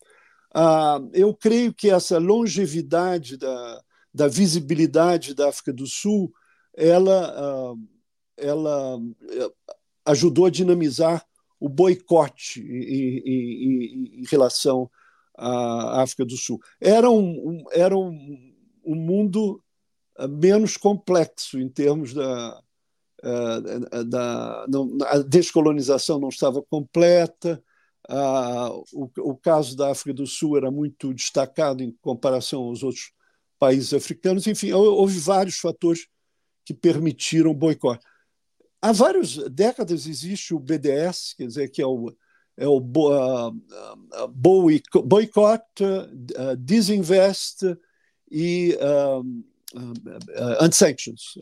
[0.56, 3.84] Uh, eu creio que essa longevidade da,
[4.14, 6.34] da visibilidade da África do Sul,
[6.76, 7.74] ela, ah,
[8.38, 9.00] ela
[9.30, 9.52] eh,
[10.06, 11.24] ajudou a dinamizar
[11.60, 14.90] o boicote em, em, em, relação
[15.38, 16.60] à África do Sul.
[16.80, 18.54] Era um, era um,
[18.84, 19.62] um mundo
[20.18, 22.62] ah, menos complexo em termos da,
[23.24, 23.60] ah,
[24.06, 27.62] da não, a descolonização não estava completa,
[28.94, 33.12] o, o caso da África do Sul era muito destacado em comparação aos outros
[33.60, 34.48] países africanos.
[34.48, 36.08] Enfim, houve vários fatores
[36.66, 38.06] que permitiram boicote.
[38.82, 42.16] Há várias décadas existe o BDS, quer dizer, que é o,
[42.56, 44.28] é o uh, uh,
[45.04, 47.64] boycott, uh, disinvest
[48.32, 48.78] e
[50.60, 51.38] anti-sanctions.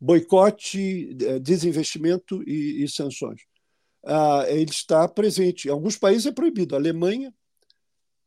[0.00, 3.40] Boicote, desinvestimento e, e sanções.
[4.48, 5.68] ele está presente.
[5.68, 6.74] Em alguns países é proibido.
[6.74, 7.32] A Alemanha,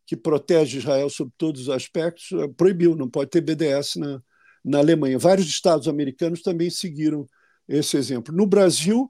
[0.06, 4.24] que protege Israel sob todos os aspectos, proibiu, não pode ter BDS na,
[4.66, 5.20] na Alemanha.
[5.20, 7.28] Vários estados americanos também seguiram
[7.68, 8.36] esse exemplo.
[8.36, 9.10] No Brasil,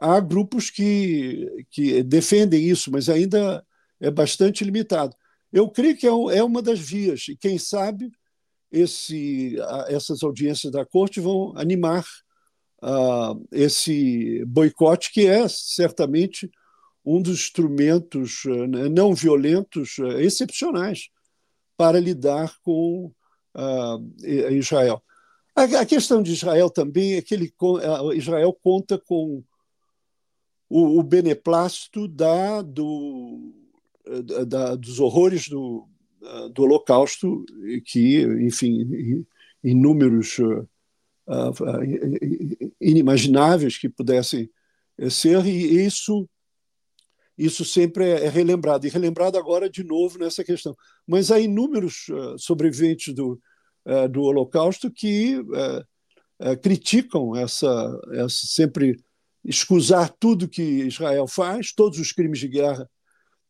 [0.00, 3.64] há grupos que, que defendem isso, mas ainda
[4.00, 5.14] é bastante limitado.
[5.52, 8.10] Eu creio que é, é uma das vias, e quem sabe
[8.70, 9.56] esse,
[9.88, 12.04] essas audiências da corte vão animar
[12.82, 16.50] uh, esse boicote, que é certamente
[17.04, 21.08] um dos instrumentos uh, não violentos uh, excepcionais
[21.76, 23.12] para lidar com
[24.50, 25.02] Israel.
[25.58, 27.52] A, questão de Israel também é que ele,
[28.14, 29.42] Israel conta com
[30.68, 33.52] o, o beneplácito da, do,
[34.46, 35.84] da, dos horrores do,
[36.52, 37.44] do Holocausto,
[37.86, 39.26] que, enfim,
[39.64, 40.68] inúmeros uh,
[41.26, 44.48] uh, inimagináveis que pudessem
[45.10, 46.28] ser, e isso
[47.36, 50.76] isso sempre é, é relembrado, e relembrado agora de novo nessa questão.
[51.06, 53.40] Mas há inúmeros uh, sobreviventes do,
[54.08, 59.02] do Holocausto que é, é, criticam essa, essa sempre
[59.44, 62.88] escusar tudo que Israel faz, todos os crimes de guerra.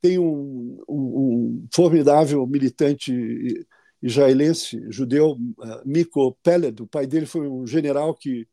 [0.00, 3.66] Tem um, um, um formidável militante
[4.00, 5.36] israelense, judeu,
[5.84, 8.46] Miko Peled, o pai dele foi um general que,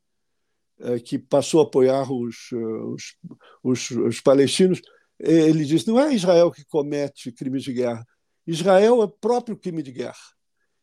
[1.04, 3.16] que passou a apoiar os, os,
[3.62, 4.82] os, os palestinos.
[5.20, 8.04] Ele diz: não é Israel que comete crimes de guerra,
[8.48, 10.35] Israel é próprio crime de guerra.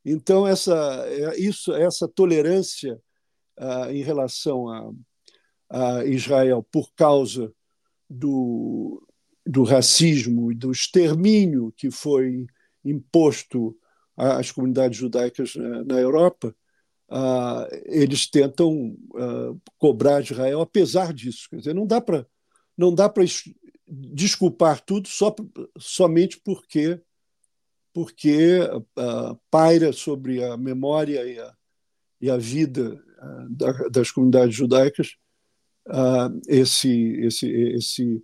[0.05, 0.75] Então, essa,
[1.07, 3.01] é, isso, essa tolerância
[3.59, 4.91] uh, em relação a,
[5.71, 7.53] a, Israel por causa
[8.09, 9.07] do,
[9.47, 12.47] do racismo e do extermínio que foi
[12.85, 13.77] imposto
[14.17, 16.55] às comunidades judaicas na, na Europa,
[17.09, 21.49] uh, eles tentam uh, cobrar Israel apesar disso.
[21.49, 22.27] Quer dizer, não dá para
[22.77, 23.23] não dá para
[23.87, 25.35] desculpar tudo só
[25.79, 27.01] somente porque
[27.93, 31.55] porque uh, paira sobre a memória e a,
[32.21, 35.17] e a vida uh, da, das comunidades judaicas
[35.89, 36.91] uh, esse,
[37.21, 38.23] esse, esse,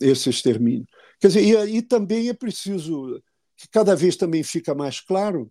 [0.00, 0.86] esse extermínio.
[1.20, 3.22] Quer dizer, e, e também é preciso
[3.56, 5.50] que cada vez também fica mais claro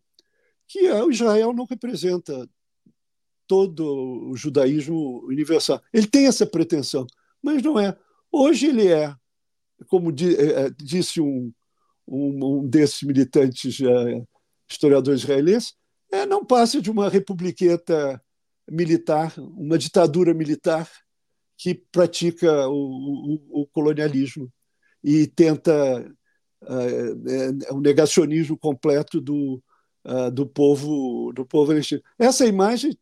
[0.68, 2.48] que o Israel não representa
[3.48, 5.82] todo o judaísmo universal.
[5.94, 7.06] Ele tem essa pretensão,
[7.42, 7.98] mas não é.
[8.32, 9.16] Hoje ele é,
[9.88, 11.54] como eh, eh, disse um,
[12.08, 14.28] um, um desses militantes uh,
[14.70, 15.74] historiadores israelenses,
[16.12, 18.22] é, não passa de uma republiqueta
[18.70, 20.90] militar, uma ditadura militar
[21.58, 24.52] que pratica o, o, o colonialismo
[25.04, 25.74] e tenta
[26.64, 29.62] uh, é, um negacionismo completo do,
[30.06, 32.02] uh, do povo do povo palestino.
[32.18, 32.98] Essa imagem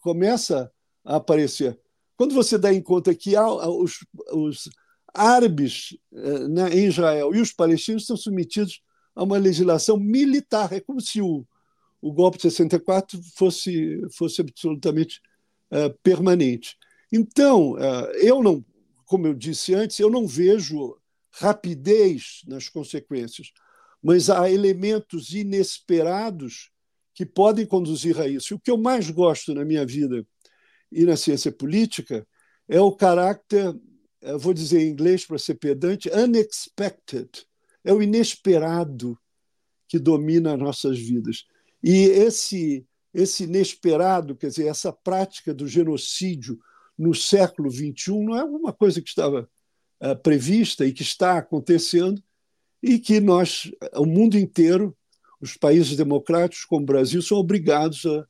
[0.00, 0.70] começa
[1.04, 1.78] a aparecer
[2.22, 4.70] quando você dá em conta que há, os, os
[5.14, 8.82] árabes eh, né, em Israel e os palestinos estão submetidos
[9.14, 10.72] a uma legislação militar.
[10.72, 11.46] É como se o,
[12.00, 15.20] o golpe de 64 fosse, fosse absolutamente
[15.70, 16.76] uh, permanente.
[17.12, 18.64] Então, uh, eu não,
[19.04, 20.96] como eu disse antes, eu não vejo
[21.30, 23.52] rapidez nas consequências,
[24.02, 26.70] mas há elementos inesperados
[27.14, 28.52] que podem conduzir a isso.
[28.52, 30.26] E o que eu mais gosto na minha vida
[30.90, 32.26] e na ciência política
[32.68, 33.74] é o caráter
[34.38, 37.28] vou dizer em inglês para ser pedante, unexpected.
[37.84, 39.18] É o inesperado
[39.88, 41.44] que domina as nossas vidas.
[41.82, 46.58] E esse, esse inesperado, quer dizer, essa prática do genocídio
[46.96, 49.48] no século XXI não é uma coisa que estava
[50.00, 52.22] uh, prevista e que está acontecendo
[52.82, 54.96] e que nós, o mundo inteiro,
[55.40, 58.26] os países democráticos como o Brasil, são obrigados a,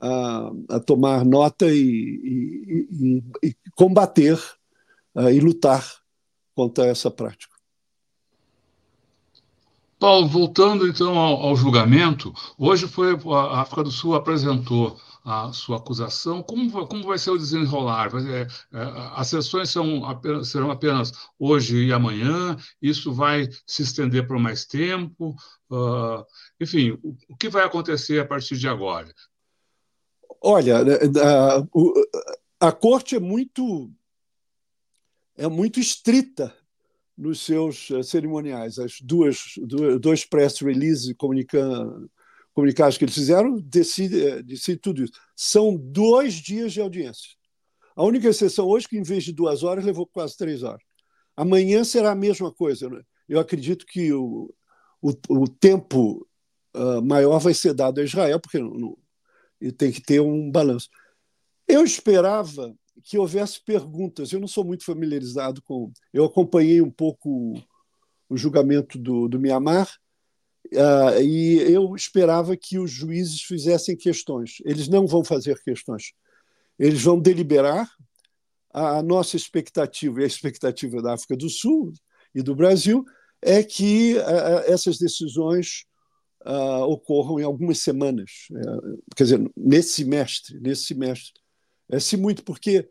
[0.00, 4.38] a, a tomar nota e, e, e, e combater
[5.14, 5.84] uh, e lutar
[6.54, 7.52] contra essa prática.
[9.98, 15.76] Paulo, voltando então ao, ao, julgamento, hoje foi a África do Sul apresentou a sua
[15.76, 16.42] acusação.
[16.42, 18.10] Como, como vai ser o desenrolar?
[18.28, 18.46] é,
[19.14, 22.56] as sessões são apenas, serão apenas hoje e amanhã?
[22.80, 25.36] Isso vai se estender por mais tempo?
[25.70, 26.24] Uh,
[26.60, 29.12] enfim, o, o que vai acontecer a partir de agora?
[30.40, 30.78] Olha,
[32.60, 33.88] a, a corte é muito
[35.36, 36.54] é muito estrita
[37.16, 38.78] nos seus eh, cerimoniais.
[38.78, 39.54] As duas,
[40.00, 45.12] dois press releases comunicados que eles fizeram decide, eh, decide tudo isso.
[45.36, 47.30] São dois dias de audiência.
[47.94, 50.82] A única exceção hoje que, em vez de duas horas, levou quase três horas.
[51.36, 52.88] Amanhã será a mesma coisa.
[52.88, 53.02] Né?
[53.28, 54.52] Eu acredito que o,
[55.00, 56.26] o, o tempo
[56.74, 60.88] uh, maior vai ser dado a Israel, porque não, não, tem que ter um balanço.
[61.68, 62.74] Eu esperava
[63.04, 64.32] que houvesse perguntas.
[64.32, 65.92] Eu não sou muito familiarizado com.
[66.12, 67.54] Eu acompanhei um pouco
[68.28, 69.88] o julgamento do, do Mianmar
[70.72, 74.56] uh, e eu esperava que os juízes fizessem questões.
[74.64, 76.12] Eles não vão fazer questões.
[76.78, 77.88] Eles vão deliberar.
[78.74, 81.92] A nossa expectativa e a expectativa da África do Sul
[82.34, 83.04] e do Brasil
[83.42, 85.84] é que uh, essas decisões
[86.46, 91.41] uh, ocorram em algumas semanas, uh, quer dizer, nesse semestre, nesse semestre.
[91.90, 92.88] É, se muito porque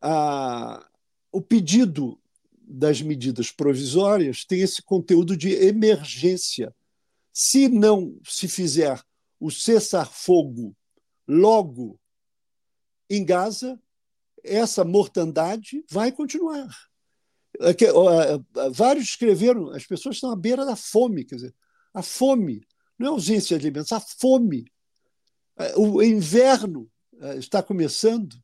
[0.00, 0.86] a,
[1.30, 2.18] o pedido
[2.60, 6.74] das medidas provisórias tem esse conteúdo de emergência.
[7.32, 9.02] Se não se fizer
[9.40, 10.76] o cessar-fogo
[11.26, 11.98] logo
[13.08, 13.80] em Gaza,
[14.42, 16.68] essa mortandade vai continuar.
[17.60, 21.54] É é, vários escreveram, as pessoas estão à beira da fome, quer dizer,
[21.92, 22.66] a fome,
[22.98, 24.64] não é ausência de alimentos, a fome.
[25.58, 26.90] É, o inverno
[27.38, 28.34] está começando,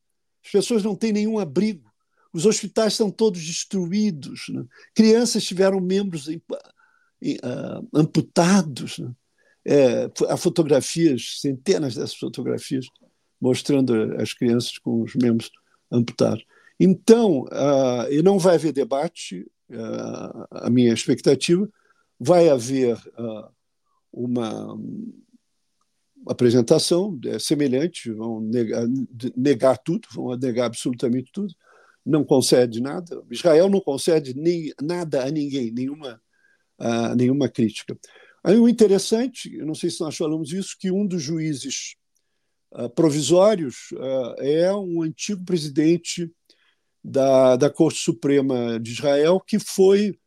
[0.43, 1.89] as pessoas não têm nenhum abrigo.
[2.31, 4.45] Os hospitais estão todos destruídos.
[4.49, 4.63] Né?
[4.93, 8.99] Crianças tiveram membros uh, amputados.
[8.99, 9.11] Né?
[9.65, 12.85] É, há fotografias, centenas dessas fotografias,
[13.41, 15.51] mostrando as crianças com os membros
[15.91, 16.43] amputados.
[16.79, 21.69] Então, uh, e não vai haver debate, uh, a minha expectativa,
[22.19, 23.49] vai haver uh,
[24.11, 24.77] uma
[26.27, 28.85] apresentação é semelhante, vão negar,
[29.35, 31.53] negar tudo, vão negar absolutamente tudo,
[32.05, 33.23] não concede nada.
[33.29, 36.21] Israel não concede nem, nada a ninguém, nenhuma,
[36.79, 37.97] uh, nenhuma crítica.
[38.43, 41.95] Aí o interessante, eu não sei se nós falamos isso, que um dos juízes
[42.73, 46.31] uh, provisórios uh, é um antigo presidente
[47.03, 50.17] da, da Corte Suprema de Israel que foi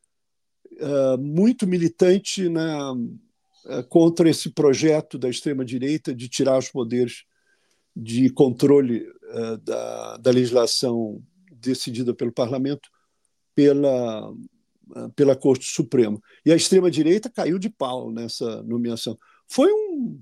[1.20, 2.94] muito militante na
[3.88, 7.24] contra esse projeto da extrema-direita de tirar os poderes
[7.94, 12.88] de controle uh, da, da, legislação decidida pelo parlamento
[13.54, 16.20] pela, uh, pela Corte Suprema.
[16.44, 19.18] E a extrema-direita caiu de pau nessa nomeação.
[19.46, 20.20] Foi, um,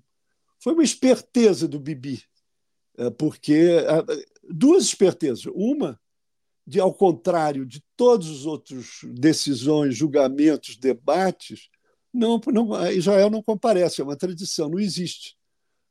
[0.58, 2.22] foi uma esperteza do Bibi,
[3.16, 3.82] porque
[4.50, 5.46] duas espertezas.
[5.54, 5.98] Uma,
[6.66, 11.70] de ao contrário de todos os outros decisões, julgamentos, debates,
[12.12, 15.36] não, não, Israel não comparece, é uma tradição, não existe.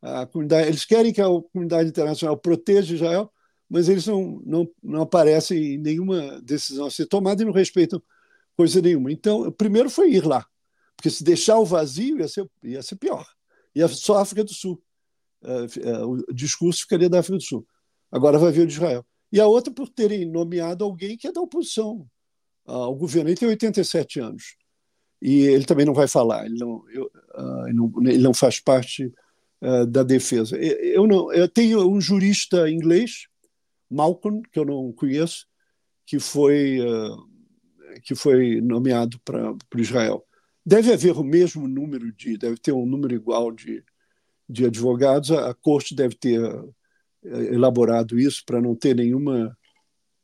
[0.01, 3.31] A comunidade, eles querem que a comunidade internacional proteja Israel,
[3.69, 8.01] mas eles não, não, não aparecem em nenhuma decisão a ser tomada e não respeitam
[8.55, 9.11] coisa nenhuma.
[9.11, 10.45] Então, o primeiro foi ir lá,
[10.95, 13.25] porque se deixar o vazio ia ser, ia ser pior.
[13.75, 14.81] Ia só a África do Sul.
[15.41, 17.65] É, é, o discurso ficaria da África do Sul.
[18.11, 19.05] Agora vai vir o de Israel.
[19.31, 22.05] E a outra por terem nomeado alguém que é da oposição
[22.65, 23.29] ao governo.
[23.29, 24.57] Ele tem 87 anos
[25.21, 28.59] e ele também não vai falar, ele não, eu, uh, ele não, ele não faz
[28.59, 29.13] parte
[29.61, 30.57] uh, da defesa.
[30.57, 33.27] Eu, não, eu tenho um jurista inglês,
[33.89, 35.45] Malcolm, que eu não conheço,
[36.05, 37.27] que foi, uh,
[38.03, 40.25] que foi nomeado para Israel.
[40.65, 43.83] Deve haver o mesmo número de, deve ter um número igual de,
[44.47, 46.39] de advogados, a, a corte deve ter
[47.51, 49.57] elaborado isso para não ter nenhuma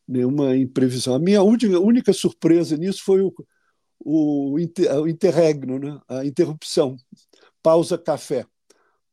[0.08, 1.16] nenhuma imprevisão.
[1.16, 3.34] A minha única, única surpresa nisso foi o,
[4.00, 4.58] o,
[5.08, 6.00] interregno, né?
[6.08, 6.96] a interrupção,
[7.62, 8.46] pausa café,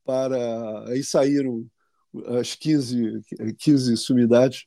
[0.04, 1.66] para aí saíram
[2.38, 3.22] as 15,
[3.58, 4.66] 15 sumidades,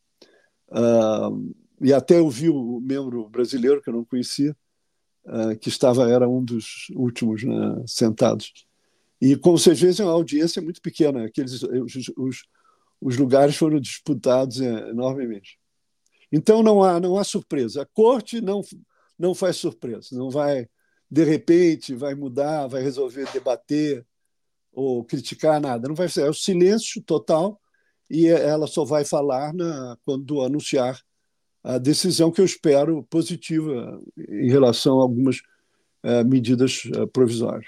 [0.69, 4.55] uh, e até eu vi o membro brasileiro, que eu não conhecia,
[5.25, 8.51] uh, que estava, era um dos últimos né, sentados.
[9.21, 12.43] E, como vocês veem, a audiência é muito pequena, aqueles, os, os,
[12.99, 15.59] os lugares foram disputados enormemente.
[16.31, 17.83] Então, não há, não há surpresa.
[17.83, 18.61] A corte não
[19.17, 20.67] não faz surpresa, não vai,
[21.09, 24.05] de repente, vai mudar, vai resolver debater
[24.71, 25.87] ou criticar nada.
[25.87, 26.21] Não vai ser.
[26.21, 27.59] É o silêncio total
[28.09, 31.01] e ela só vai falar na, quando anunciar
[31.63, 35.41] a decisão que eu espero positiva em relação a algumas
[36.27, 37.65] medidas provisórias.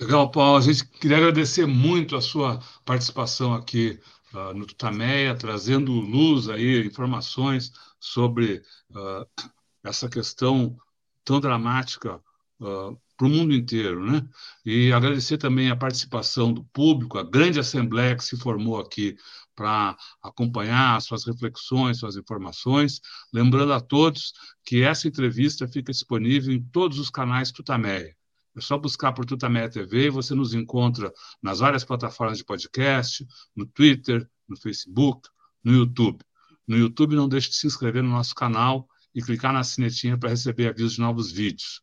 [0.00, 0.58] Legal, Paulo.
[0.58, 3.98] A gente queria agradecer muito a sua participação aqui
[4.34, 9.46] uh, no Tutameia, trazendo luz aí, informações sobre uh,
[9.82, 10.76] essa questão
[11.24, 12.20] tão dramática
[12.60, 14.26] uh, para o mundo inteiro, né?
[14.64, 19.16] E agradecer também a participação do público, a grande assembleia que se formou aqui
[19.56, 23.00] para acompanhar suas reflexões, suas informações.
[23.32, 24.32] Lembrando a todos
[24.64, 28.17] que essa entrevista fica disponível em todos os canais Tutameia.
[28.58, 33.24] É só buscar por Tutameia TV e você nos encontra nas várias plataformas de podcast,
[33.54, 35.28] no Twitter, no Facebook,
[35.62, 36.24] no YouTube.
[36.66, 40.30] No YouTube, não deixe de se inscrever no nosso canal e clicar na sinetinha para
[40.30, 41.80] receber avisos de novos vídeos.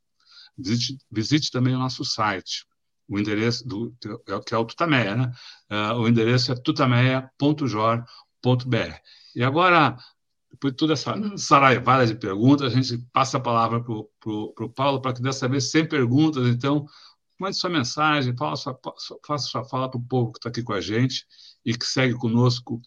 [0.57, 2.65] Visite, visite também o nosso site.
[3.07, 3.95] O endereço do
[4.45, 5.31] que é o Tutameia, né?
[5.72, 8.06] Uh, o endereço é tutameia.jor.br.
[9.34, 9.97] E agora
[10.56, 11.38] depois de toda essa uhum.
[11.38, 15.69] saraivada de perguntas, a gente passa a palavra para o Paulo, para que dessa vez
[15.69, 16.86] sem perguntas, então,
[17.38, 18.77] mande sua mensagem, faça,
[19.26, 21.26] faça sua fala para o povo que está aqui com a gente
[21.65, 22.82] e que segue conosco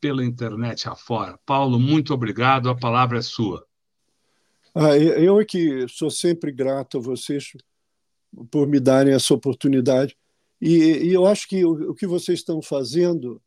[0.00, 1.38] pela internet afora.
[1.44, 3.66] Paulo, muito obrigado, a palavra é sua.
[4.74, 7.52] Ah, eu é que sou sempre grato a vocês
[8.50, 10.16] por me darem essa oportunidade.
[10.60, 13.40] E, e eu acho que o, o que vocês estão fazendo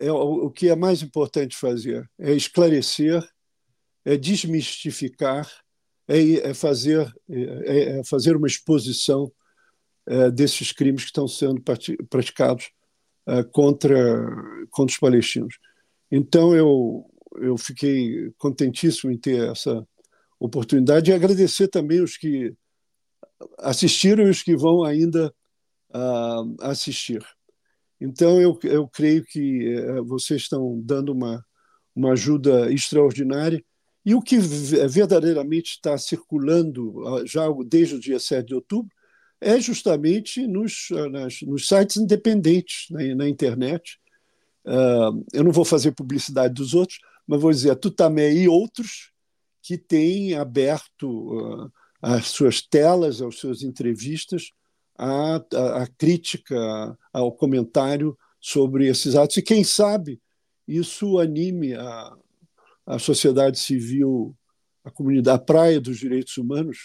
[0.00, 3.22] é o, que é mais importante fazer é esclarecer,
[4.04, 5.48] é desmistificar,
[6.08, 9.30] é, é fazer é, é, fazer uma exposição
[10.06, 11.62] é, desses crimes que estão sendo
[12.08, 12.70] praticados
[13.26, 13.96] é, contra
[14.70, 15.58] contra os palestinos.
[16.10, 17.06] Então eu
[17.36, 19.86] eu fiquei contentíssimo em ter essa
[20.38, 22.54] oportunidade e agradecer também os que
[23.58, 25.32] assistiram e os que vão ainda
[25.90, 27.24] uh, assistir.
[28.00, 31.44] Então, eu, eu creio que eh, vocês estão dando uma,
[31.94, 33.62] uma ajuda extraordinária.
[34.04, 38.90] E o que verdadeiramente está circulando ah, já desde o dia 7 de outubro
[39.40, 43.98] é justamente nos, ah, nas, nos sites independentes na, na internet.
[44.64, 49.10] Uh, eu não vou fazer publicidade dos outros, mas vou dizer a Tutamé e outros
[49.62, 54.52] que têm aberto uh, as suas telas, as suas entrevistas
[55.02, 59.36] a crítica, ao comentário sobre esses atos.
[59.38, 60.20] E quem sabe
[60.68, 62.16] isso anime a,
[62.86, 64.36] a sociedade civil,
[64.84, 66.78] a comunidade, a praia dos direitos humanos,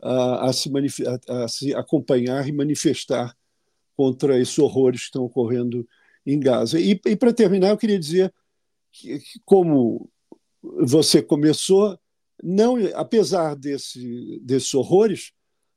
[0.00, 0.70] a, a, se,
[1.06, 3.36] a, a se acompanhar e manifestar
[3.96, 5.86] contra esses horrores que estão ocorrendo
[6.26, 6.80] em Gaza.
[6.80, 8.32] E, e para terminar, eu queria dizer
[8.90, 10.10] que, que, como
[10.62, 11.98] você começou,
[12.42, 15.32] não, apesar desse, desses horrores,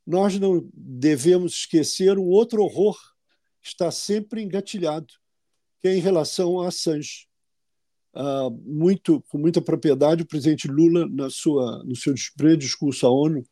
[0.05, 2.97] nós não devemos esquecer um outro horror
[3.61, 5.13] que está sempre engatilhado,
[5.81, 7.27] que é em relação a Assange.
[8.13, 12.13] Uh, muito, com muita propriedade, o presidente Lula, na sua, no seu
[12.55, 13.43] discurso à ONU,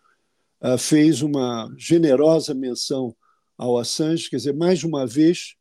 [0.61, 3.15] uh, fez uma generosa menção
[3.57, 5.55] ao Assange, quer dizer, mais uma vez,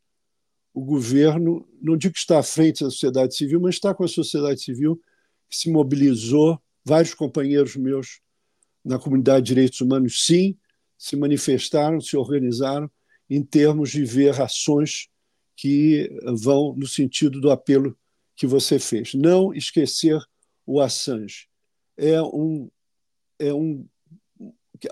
[0.75, 4.09] o governo, não digo que está à frente da sociedade civil, mas está com a
[4.09, 5.01] sociedade civil
[5.49, 8.21] que se mobilizou, vários companheiros meus
[8.85, 10.57] na comunidade de direitos humanos, sim,
[11.03, 12.89] se manifestaram, se organizaram
[13.29, 15.09] em termos de ver ações
[15.57, 16.09] que
[16.41, 17.99] vão no sentido do apelo
[18.37, 19.13] que você fez.
[19.13, 20.23] Não esquecer
[20.65, 21.49] o Assange.
[21.97, 22.71] É um,
[23.37, 23.85] é um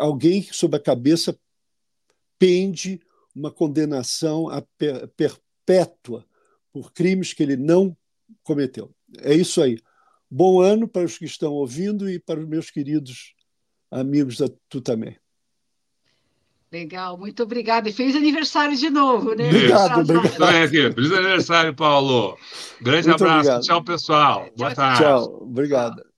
[0.01, 1.39] alguém sob a cabeça
[2.37, 3.01] pende
[3.33, 4.49] uma condenação
[5.17, 6.27] perpétua
[6.73, 7.97] por crimes que ele não
[8.43, 8.93] cometeu.
[9.19, 9.79] É isso aí.
[10.29, 13.33] Bom ano para os que estão ouvindo e para os meus queridos
[13.93, 15.17] amigos da Tu também.
[16.73, 17.89] Legal, muito obrigada.
[17.89, 19.49] E feliz aniversário de novo, né?
[19.49, 20.43] Obrigado, obrigado.
[20.43, 20.93] Aqui.
[20.93, 22.39] Feliz aniversário, Paulo.
[22.81, 23.39] Grande muito abraço.
[23.39, 23.63] Obrigado.
[23.63, 24.49] Tchau, pessoal.
[24.57, 25.03] Boa tarde.
[25.03, 26.11] Tchau, obrigado.